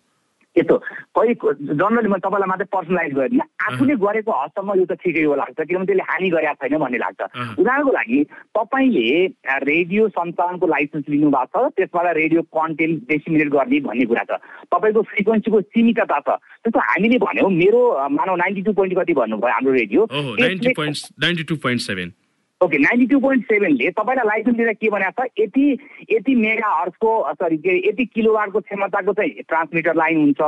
यस्तो 0.56 0.76
कोही 1.12 1.34
जनरली 1.76 2.08
म 2.08 2.16
तपाईँलाई 2.16 2.48
मात्रै 2.48 2.72
पर्सनलाइज 2.72 3.12
गरिदिन 3.12 3.42
आफूले 3.44 3.96
गरेको 4.00 4.32
हदसम्म 4.32 4.70
यो 4.80 4.86
त 4.88 4.96
ठिकै 5.04 5.24
हो 5.28 5.36
लाग्छ 5.36 5.60
किनभने 5.68 5.84
त्यसले 5.84 6.04
हानि 6.08 6.30
गरेको 6.32 6.56
छैन 6.64 6.80
भन्ने 6.80 6.98
लाग्छ। 7.04 7.22
उदाहरणको 7.60 7.92
लागि 7.92 8.20
तपाईँले 8.56 9.08
रेडियो 9.68 10.08
सञ्चालनको 10.16 10.66
लाइसेन्स 10.72 11.06
लिनुभएको 11.12 11.60
छ 11.60 11.76
त्यसबाट 11.76 12.08
रेडियो 12.16 12.42
कन्टेन्ट 12.56 12.96
डेसिमिनेट 13.12 13.50
गर्ने 13.52 13.80
भन्ने 13.84 14.06
कुरा 14.08 14.24
छ। 14.32 14.40
तपाईँको 14.72 15.02
फ्रिक्वेन्सीको 15.12 15.60
सीमितता 15.76 16.20
छ। 16.24 16.40
त्यस्तो 16.40 16.80
हामीले 16.80 17.18
भन्यौँ 17.20 17.52
मेरो 17.52 17.82
मानव 18.16 18.36
नाइन्टी 18.40 18.62
टू 18.64 18.72
पोइन्ट 18.80 18.96
कति 18.96 19.12
भन्नुभयो 19.12 19.52
हाम्रो 19.52 19.76
radio? 19.76 20.08
Okay 22.64 22.78
ninety 22.78 23.06
two 23.08 23.20
point 23.20 23.44
सेभेनले 23.46 23.90
तपाईँलाई 23.92 24.26
लाइसेन्स 24.28 24.58
दिँदा 24.58 24.74
के 24.80 24.90
भनेको 24.90 25.24
छ? 25.24 25.30
यति 25.40 25.66
यति 26.12 26.36
मेगा 26.36 26.68
हर्सको 26.80 27.12
सरी 27.36 27.58
के 27.58 27.76
यति 27.90 28.06
किलोवाटको 28.16 28.60
क्षमताको 28.60 29.14
चाहिँ 29.14 29.44
ट्रान्समिटर 29.44 29.96
लाइन 29.96 30.18
हुन्छ 30.18 30.42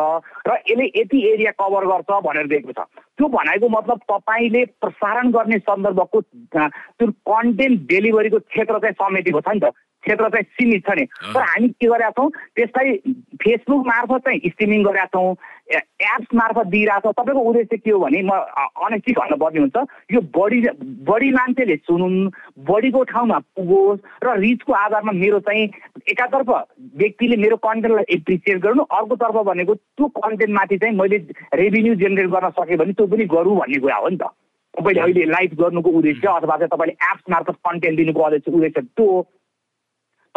र 0.47 0.55
यसले 0.71 0.85
यति 0.95 1.19
एरिया 1.31 1.51
कभर 1.59 1.85
गर्छ 1.91 2.11
भनेर 2.23 2.47
दिएको 2.47 2.71
छ। 2.71 2.87
त्यो 3.19 3.27
भनेको 3.27 3.69
मतलब 3.69 3.99
तपाईँले 4.11 4.63
प्रसारण 4.79 5.31
गर्ने 5.35 5.57
सन्दर्भको 5.67 6.21
त्यो 6.55 7.11
कन्टेन्ट 7.27 7.87
डेलिभरीको 7.91 8.39
क्षेत्र 8.39 8.79
चाहिँ 8.79 8.95
समेटेको 9.03 9.41
छ 9.41 9.47
नि 9.53 9.59
त। 9.59 9.73
क्षेत्र 10.07 10.29
चाहिँ 10.31 10.49
सीमित 10.55 10.87
छ 10.87 10.97
नि। 10.97 11.05
तर 11.35 11.41
हामी 11.51 11.67
के 11.75 11.87
गरेका 11.87 12.09
छौँ 12.15 12.29
त्यसलाई 12.55 12.97
फेसबुक 13.43 13.85
मार्फत 13.87 14.25
चाहिँ 14.25 14.49
स्ट्रिमिङ 14.55 14.83
गरेका 14.83 15.05
छौँ 15.13 15.35
एप्स 15.67 16.27
मार्फत 16.35 16.67
दिइरहेको 16.71 17.11
छ 17.11 17.15
तपाईँको 17.19 17.41
उद्देश्य 17.43 17.77
के 17.77 17.91
हो 17.91 17.99
भने 17.99 18.21
म 18.23 18.31
अनेस्टली 18.87 19.13
भन्नुपर्ने 19.13 19.59
हुन्छ 19.59 19.77
यो 20.15 20.21
बढी 20.31 20.59
बढी 21.09 21.31
मान्छेले 21.31 21.75
सुनुन् 21.83 22.31
बढीको 22.69 23.03
ठाउँमा 23.11 23.39
पुगोस् 23.59 23.99
र 24.23 24.37
रिचको 24.39 24.73
आधारमा 24.73 25.11
मेरो 25.11 25.39
चाहिँ 25.43 25.63
एकातर्फ 26.15 26.49
व्यक्तिले 27.03 27.37
मेरो 27.43 27.57
कन्टेन्टलाई 27.67 28.15
एप्रिसिएट 28.15 28.57
गर्नु 28.63 28.83
अर्कोतर्फ 28.95 29.43
भनेको 29.51 29.75
त्यो 29.75 30.07
कन्टेन्टमाथि 30.23 30.77
चाहिँ 30.77 30.95
मैले 30.95 31.17
रेभिन्यू 31.59 31.95
जेनेरेट 31.99 32.29
गर्न 32.31 32.49
सकेँ 32.55 32.77
भने 32.77 32.93
त्यो 32.95 33.07
पनि 33.11 33.25
गरौँ 33.35 33.55
भन्ने 33.59 33.79
कुरा 33.83 33.95
हो 33.95 34.09
नि 34.09 34.17
त। 34.23 34.31
तपाईँले 34.77 35.01
अहिले 35.01 35.25
लाइभ 35.25 35.51
गर्नुको 35.59 35.89
उद्देश्य 35.99 36.27
अथवा 36.29 36.55
चाहिँ 36.57 36.71
तपाईँले 36.71 36.95
एप्स 37.11 37.23
मार्फत 37.29 37.55
कन्टेन्ट 37.67 37.97
दिनुको 37.97 38.25
उद्देश्य 38.25 38.51
उद्देश्य 38.51 38.81
त्यो 38.81 39.05
हो। 39.05 39.19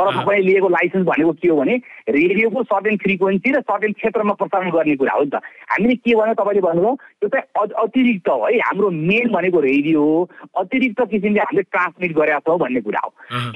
तर 0.01 0.07
अँ। 0.09 0.23
तपाईँले 0.23 0.47
लिएको 0.49 0.69
लाइसेन्स 0.69 1.07
भनेको 1.07 1.33
के 1.37 1.49
हो 1.49 1.57
भने 1.61 1.75
रेडियोको 2.09 2.63
सर्टेन 2.65 2.97
फ्रिक्वेन्सी 2.97 3.51
र 3.53 3.61
सर्टेन 3.61 3.93
क्षेत्रमा 3.93 4.33
प्रसारण 4.41 4.71
गर्ने 4.73 4.97
कुरा 4.97 5.13
हो 5.13 5.23
नि 5.25 5.31
त। 5.31 5.45
हामीले 5.69 5.95
के 6.01 6.15
भन्यो 6.17 6.35
तपाईँले 6.35 6.61
भन्नुभयो 6.65 6.95
त्यो 7.21 7.29
चाहिँ 7.29 7.69
अतिरिक्त 7.85 8.29
हो। 8.29 8.47
है 8.47 8.59
हाम्रो 8.65 8.91
मेन 8.91 9.29
भनेको 9.29 9.61
रेडियो 9.61 10.01
हो। 10.01 10.29
अतिरिक्त 10.57 11.01
किसिमले 11.11 11.41
हामीले 11.41 11.63
ट्रान्समिट 11.69 12.13
गरेका 12.17 12.39
छौँ 12.49 12.59
भन्ने 12.59 12.81
कुरा 12.81 13.01
हो। 13.05 13.11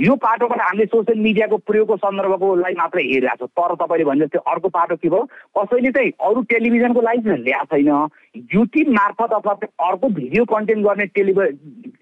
यो 0.04 0.14
पाटोबाट 0.20 0.60
हामीले 0.60 0.86
सोसियल 0.92 1.18
मिडियाको 1.24 1.56
प्रयोगको 1.64 1.96
सन्दर्भकोलाई 1.96 2.74
मात्रै 2.76 3.02
हेरिरहेको 3.02 3.46
छौँ। 3.46 3.48
तर 3.48 3.74
तपाईँले 3.80 4.04
भने 4.04 4.20
जस्तै 4.26 4.44
अर्को 4.44 4.68
पाटो 4.68 4.96
के 5.00 5.08
भयो? 5.08 5.24
कसैले 5.56 5.90
चाहिँ 5.96 6.12
अरू 6.20 6.40
टेलिभिजनको 6.52 7.00
लाइसेन्स 7.00 7.40
ल्याएको 7.40 7.76
छैन। 7.76 7.90
युट्युब 8.36 8.88
मार्फत 8.88 9.32
अथवा 9.32 9.52
अर्को 9.88 10.08
भिडियो 10.08 10.44
कन्टेन्ट 10.44 10.86
गर्ने 10.86 11.06
टेलिभि 11.06 11.46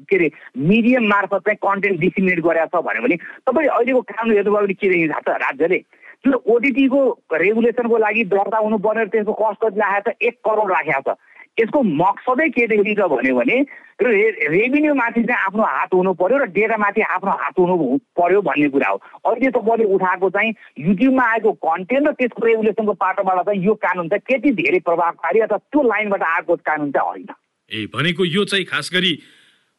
के 0.09 0.16
अरे 0.16 0.31
मिडियम 0.59 1.09
मार्फत 1.09 1.40
चाहिँ 1.47 1.57
कन्टेन्ट 1.57 2.01
डिसिमिनेट 2.01 2.40
गरेको 2.40 2.81
छ 2.81 2.85
भन्यो 2.85 3.03
भने 3.03 3.16
तपाईँले 3.49 3.68
अहिलेको 3.68 4.01
कानुन 4.01 4.35
हेर्नुभयो 4.35 4.66
भने 4.66 4.75
के 4.75 4.88
देखिन्छ 4.88 5.12
थाहा 5.12 5.38
छ 5.38 5.42
राज्यले 5.42 5.79
जुन 6.25 6.35
ओटिटीको 6.35 7.01
रेगुलेसनको 7.33 7.97
लागि 7.99 8.25
दर्ता 8.25 8.59
हुनुपर्ने 8.59 9.07
त्यसको 9.07 9.33
कस्ट 9.33 9.61
कति 9.64 9.81
राखेको 9.81 10.11
छ? 10.11 10.16
एक 10.23 10.35
करोड 10.49 10.71
राखेको 10.73 11.12
छ। 11.12 11.16
यसको 11.59 11.83
मकसदै 11.83 12.49
के 12.49 12.67
देखिन्छ 12.67 13.01
भन्यो 13.12 13.35
भने 13.37 13.57
रे 14.03 14.31
रेभिन्यूमाथि 14.49 15.23
चाहिँ 15.23 15.45
आफ्नो 15.47 15.62
हात 15.62 15.95
हुनु 15.95 16.12
पर्यो 16.19 16.38
र 16.38 16.45
डेटामाथि 16.51 17.01
आफ्नो 17.03 17.31
हात 17.31 17.59
हुनु 17.59 17.99
पर्यो 18.19 18.41
भन्ने 18.43 18.69
कुरा 18.69 18.88
हो। 18.88 18.97
अहिले 19.27 19.51
तपाईँले 19.51 19.85
उठाएको 19.95 20.31
चाहिँ 20.31 20.55
युट्युबमा 20.79 21.25
आएको 21.33 21.53
कन्टेन्ट 21.53 22.09
र 22.09 22.12
त्यसको 22.12 22.47
रेगुलेसनको 22.47 22.93
पाटोबाट 22.93 23.38
चाहिँ 23.47 23.65
यो 23.65 23.75
कानुन 23.85 24.09
चाहिँ 24.09 24.25
त्यति 24.29 24.51
धेरै 24.62 24.79
प्रभावकारी 24.88 25.41
अथवा 25.41 25.59
त्यो 25.59 25.83
लाइनबाट 25.83 26.23
आएको 26.23 26.57
कानुन 26.57 26.91
चाहिँ 26.91 27.09
होइन। 27.09 27.29
ए 27.71 27.87
भनेको 27.95 28.25
यो 28.25 28.45
चाहिँ 28.45 28.65
खास 28.65 28.91
गरी 28.95 29.12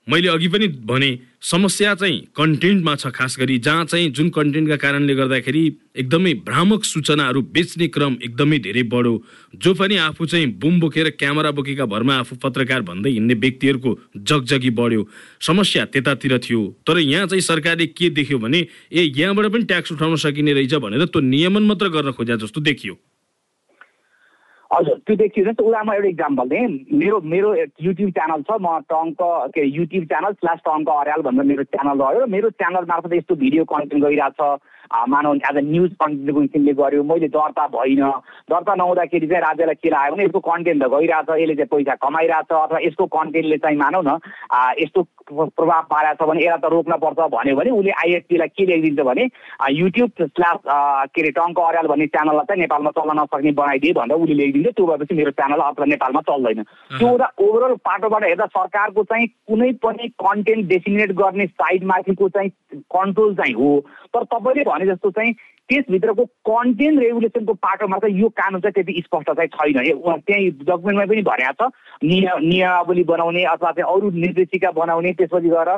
मैले 0.08 0.28
अघि 0.28 0.48
पनि 0.48 0.68
भने 0.86 1.18
समस्या 1.42 1.94
चाहिँ 1.96 2.20
कन्टेन्टमा 2.36 2.96
छ 2.96 3.08
खास 3.08 3.36
गरी 3.40 3.58
जहाँ 3.60 3.86
चाहिँ 3.86 4.10
जुन 4.10 4.30
कन्टेन्टका 4.30 4.76
कारणले 4.76 5.16
गर्दाखेरि 5.16 5.62
एकदमै 5.98 6.34
भ्रामक 6.48 6.84
सूचनाहरू 6.84 7.42
बेच्ने 7.54 7.88
क्रम 7.88 8.18
एकदमै 8.24 8.60
धेरै 8.60 8.84
बढो 8.92 9.14
जो 9.56 9.74
पनि 9.74 9.96
आफू 9.98 10.26
चाहिँ 10.26 10.48
बुम 10.60 10.80
बोकेर 10.80 11.10
क्यामेरा 11.20 11.52
बोकेका 11.52 11.86
भरमा 11.86 12.16
आफू 12.16 12.36
पत्रकार 12.44 12.82
भन्दै 12.82 13.12
हिँड्ने 13.12 13.34
व्यक्तिहरूको 13.34 13.98
जगजगी 14.18 14.70
बढ्यो। 14.70 15.08
समस्या 15.42 15.86
त्यतातिर 15.86 16.38
थियो 16.40 16.62
तर 16.88 17.00
यहाँ 17.00 17.28
चाहिँ 17.28 17.42
सरकारले 17.42 17.86
के 17.88 18.10
देख्यो 18.10 18.40
भने 18.40 18.66
ए 18.92 19.12
यहाँबाट 19.16 19.52
पनि 19.54 19.64
ट्याक्स 19.64 19.92
उठाउन 19.92 20.16
सकिने 20.20 20.54
रहेछ 20.54 20.74
भनेर 20.84 21.06
त्यो 21.06 21.22
नियमन 21.22 21.64
मात्र 21.64 21.90
गर्न 21.90 22.12
खोज्या 22.12 22.36
जस्तो 22.44 22.62
देखियो। 22.62 23.00
हजुर 24.74 24.98
त्यो 25.06 25.16
देखियो 25.16 25.46
जस्तो 25.46 25.64
उदाहरणमा 25.64 25.94
एउटा 25.96 26.08
इक्जाम्पल 26.10 26.48
दिएँ 26.50 26.68
मेरो 26.98 27.20
मेरो 27.34 27.50
युट्युब 27.88 28.10
च्यानल 28.18 28.42
छ 28.50 28.58
म 28.62 28.78
टङ्क 28.90 29.18
के 29.54 29.64
YouTube 29.70 30.06
channel 30.12 30.34
slash 30.34 30.60
Tanka 30.66 30.90
Aryal 30.90 31.22
भनेर 31.28 31.46
मेरो 31.46 31.64
च्यानल 31.76 32.02
रह्यो। 32.02 32.26
मेरो 32.36 32.50
च्यानल 32.62 32.86
मार्फत 32.90 33.14
यस्तो 33.14 33.36
भिडियो 33.44 33.64
कन्टेन्ट 33.74 34.04
गइरहेछ। 34.06 34.40
मानव 35.10 35.36
एज 35.36 35.58
अ 35.58 35.62
न्युज 35.64 35.92
कन्टेन्टको 36.02 36.42
किसिमले 36.42 36.74
गर्यो 36.82 37.04
मैले 37.04 37.28
दर्ता 37.36 37.68
भइनँ। 37.76 38.12
दर्ता 38.52 38.74
नहुँदाखेरि 38.76 39.28
चाहिँ 39.28 39.42
राज्यलाई 39.44 39.76
के 39.84 39.90
लाग्यो 39.90 40.16
भने 40.16 40.24
यसको 40.26 40.40
कन्टेन्ट 40.50 40.84
त 40.84 40.88
गइरहेछ 40.94 41.30
यसले 41.42 41.56
चाहिँ 41.56 41.70
पैसा 41.74 41.96
कमाइरहेछ 42.04 42.52
अथवा 42.52 42.80
यसको 42.88 43.06
कन्टेन्टले 43.18 43.58
चाहिँ 43.64 43.78
मानौ 43.78 44.02
न 44.08 44.18
यस्तो 44.84 45.02
प्र- 45.28 45.50
प्रभाव 45.58 45.82
पारेको 45.92 46.26
छ 46.26 46.30
भने 46.30 46.42
यसलाई 46.46 46.62
त 46.62 46.72
रोक्न 46.74 46.94
पर्छ 47.04 47.20
भन्यो 47.34 47.56
भने 47.56 47.72
उसले 47.80 47.92
आइएसपीलाई 48.04 48.48
के 48.58 48.66
लेखिदिन्छ 48.66 49.00
भने 49.08 49.24
युट्युब 49.80 50.10
स्ल्यास 50.20 50.60
के 51.16 51.22
अरे 51.22 51.32
टङ्क 51.40 51.60
अर्याल 51.60 51.88
भन्ने 51.88 52.08
च्यानललाई 52.14 52.46
चाहिँ 52.50 52.62
नेपालमा 52.62 52.92
चल्न 52.98 53.20
नसक्ने 53.20 53.52
बनाइदिए 53.62 53.94
भनेर 53.98 54.18
उसले 54.24 54.36
लेखिदिन्छ। 54.36 54.76
त्यो 54.76 54.86
भएपछि 54.88 55.16
मेरो 55.16 55.32
च्यानल 55.40 55.62
अथवा 55.70 55.86
नेपालमा 55.94 56.22
चल्दैन। 56.30 56.64
त्यो 57.00 57.08
हुँदा 57.08 57.28
ओभरअल 57.42 57.74
पाटोबाट 57.88 58.24
हेर्दा 58.24 58.46
सरकारको 58.58 59.04
चाहिँ 59.04 59.28
कुनै 59.48 59.72
पनि 59.84 60.08
कन्टेन्ट 60.24 60.68
डेसिमिनेट 60.68 61.12
गर्ने 61.24 61.46
साइडमाथिको 61.48 62.30
चाहिँ 62.36 62.50
कन्ट्रोल 62.96 63.36
चाहिँ 63.36 63.54
हो। 63.54 63.70
तर 64.14 64.24
तपाईँले 64.34 64.64
भने 64.74 64.86
जस्तो 64.92 65.12
चाहिँ 65.12 65.34
त्यसभित्रको 65.70 66.24
कन्टेन्ट 66.50 67.00
रेगुलेसनको 67.00 67.54
पाटोमा 67.54 67.98
चाहिँ 67.98 68.20
यो 68.20 68.30
कानुन 68.36 68.62
चाहिँ 68.62 68.74
त्यति 68.74 69.02
स्पष्ट 69.06 69.30
चाहिँ 69.32 69.50
छैन। 69.54 70.20
त्यही 70.28 70.50
डकुमेन्टमा 70.68 71.06
पनि 71.06 71.22
भनेको 71.24 71.70
छ। 71.70 71.72
निय 72.04 72.28
नियमावली 72.42 73.04
बनाउने 73.08 73.44
अथवा 73.54 73.72
चाहिँ 73.72 73.88
अरू 73.88 74.10
निर्देशिका 74.12 74.72
बनाउने 74.76 75.14
त्यसपछि 75.14 75.50
गएर 75.50 75.72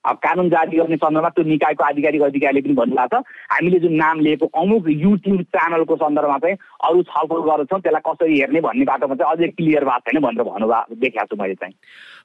अब 0.00 0.16
कानुन 0.16 0.48
जारी 0.48 0.76
गर्ने 0.78 0.96
सन्दर्भमा 0.96 1.28
त्यो 1.28 1.44
निकायको 1.44 1.84
आधिकारिक 1.84 2.22
अधिकारीले 2.22 2.60
पनि 2.64 2.74
भन्नुभएको 2.74 3.20
छ। 3.20 3.24
हामीले 3.52 3.78
जुन 3.84 3.94
नाम 4.00 4.20
लिएको 4.24 4.46
अमुक 4.46 4.84
युट्युब 4.88 5.42
च्यानलको 5.52 5.96
सन्दर्भमा 5.96 6.38
चाहिँ 6.40 6.56
अरू 6.88 7.02
छलफल 7.10 7.40
गर्छौँ 7.50 7.80
त्यसलाई 7.84 8.04
कसरी 8.06 8.38
हेर्ने 8.40 8.60
भन्ने 8.64 8.84
बाटोमा 8.88 9.14
चाहिँ 9.20 9.32
अझै 9.36 9.48
क्लियर 9.58 9.84
भएको 9.84 10.00
छैन 10.06 10.20
भनेर 10.24 10.44
भन्नुभएको 10.48 10.94
देखाएको 11.04 11.36
छु 11.36 11.42
मैले 11.42 11.54
चाहिँ। 11.60 11.74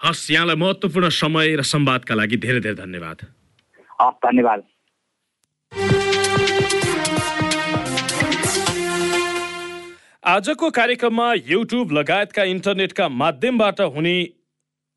हस् 0.05 0.31
यहाँलाई 0.31 0.55
महत्त्वपूर्ण 0.55 1.10
समय 1.10 1.55
र 1.60 1.67
संवादका 1.67 2.15
लागि 2.15 2.38
धेरै 2.39 2.60
धेरै 2.63 2.79
धन्यवाद। 2.79 3.17
हस् 3.99 4.23
धन्यवाद। 4.23 4.63
आजको 10.23 10.69
कार्यक्रममा 10.69 11.34
युट्युब 11.47 11.91
लगायतका 11.91 12.43
इन्टरनेटका 12.43 13.08
माध्यमबाट 13.10 13.82
हुने 13.82 14.15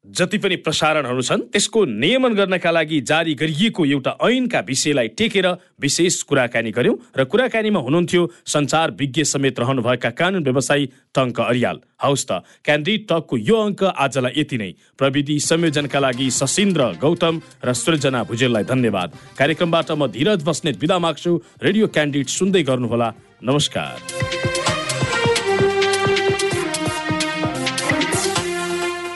जति 0.09 0.39
पनि 0.39 0.57
प्रसारणहरू 0.57 1.23
छन् 1.23 1.41
त्यसको 1.53 1.85
नियमन 1.85 2.35
गर्नका 2.35 2.71
लागि 2.71 3.01
जारी 3.01 3.35
गरिएको 3.35 3.85
एउटा 3.87 4.13
ऐनका 4.25 4.61
विषयलाई 4.69 5.09
टेकेर 5.19 5.47
विशेष 5.81 6.23
कुराकानी 6.25 6.71
गर्यौं 6.71 6.97
र 7.13 7.25
कुराकानीमा 7.25 7.81
हुनुहुन्थ्यो 7.81 8.23
संचार 8.47 8.91
विज्ञ 9.01 9.25
समेत 9.25 9.61
रहनुभएका 9.61 10.11
कानून 10.11 10.43
व्यवसायी 10.43 10.87
टङ्क 11.15 11.41
अरियाल। 11.41 11.81
हौस् 12.05 12.25
त 12.25 12.41
क्यान्डिड 12.65 13.05
टकको 13.05 13.37
यो 13.37 13.57
अङ्क 13.61 13.83
आजलाई 13.85 14.33
यति 14.37 14.57
नै। 14.59 14.71
प्रविधि 14.99 15.39
संयोजनका 15.41 15.99
लागि 16.01 16.31
सशिन्द्र 16.33 16.83
गौतम 17.05 17.35
र 17.65 17.73
सृजना 17.75 18.23
भुजेललाई 18.25 18.65
धन्यवाद। 18.65 19.09
कार्यक्रमबाट 19.39 19.91
म 19.93 20.07
धीरज 20.09 20.41
बस्नेत 20.49 20.77
विदा 20.81 20.99
माग्छु। 20.99 21.33
रेडियो 21.63 21.87
क्यान्डिड 21.93 22.27
सुन्दै 22.27 22.63
गर्नुहोला। 22.65 23.09
नमस्कार। 23.45 24.58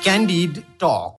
Candid 0.02 0.64
Talk. 0.78 1.10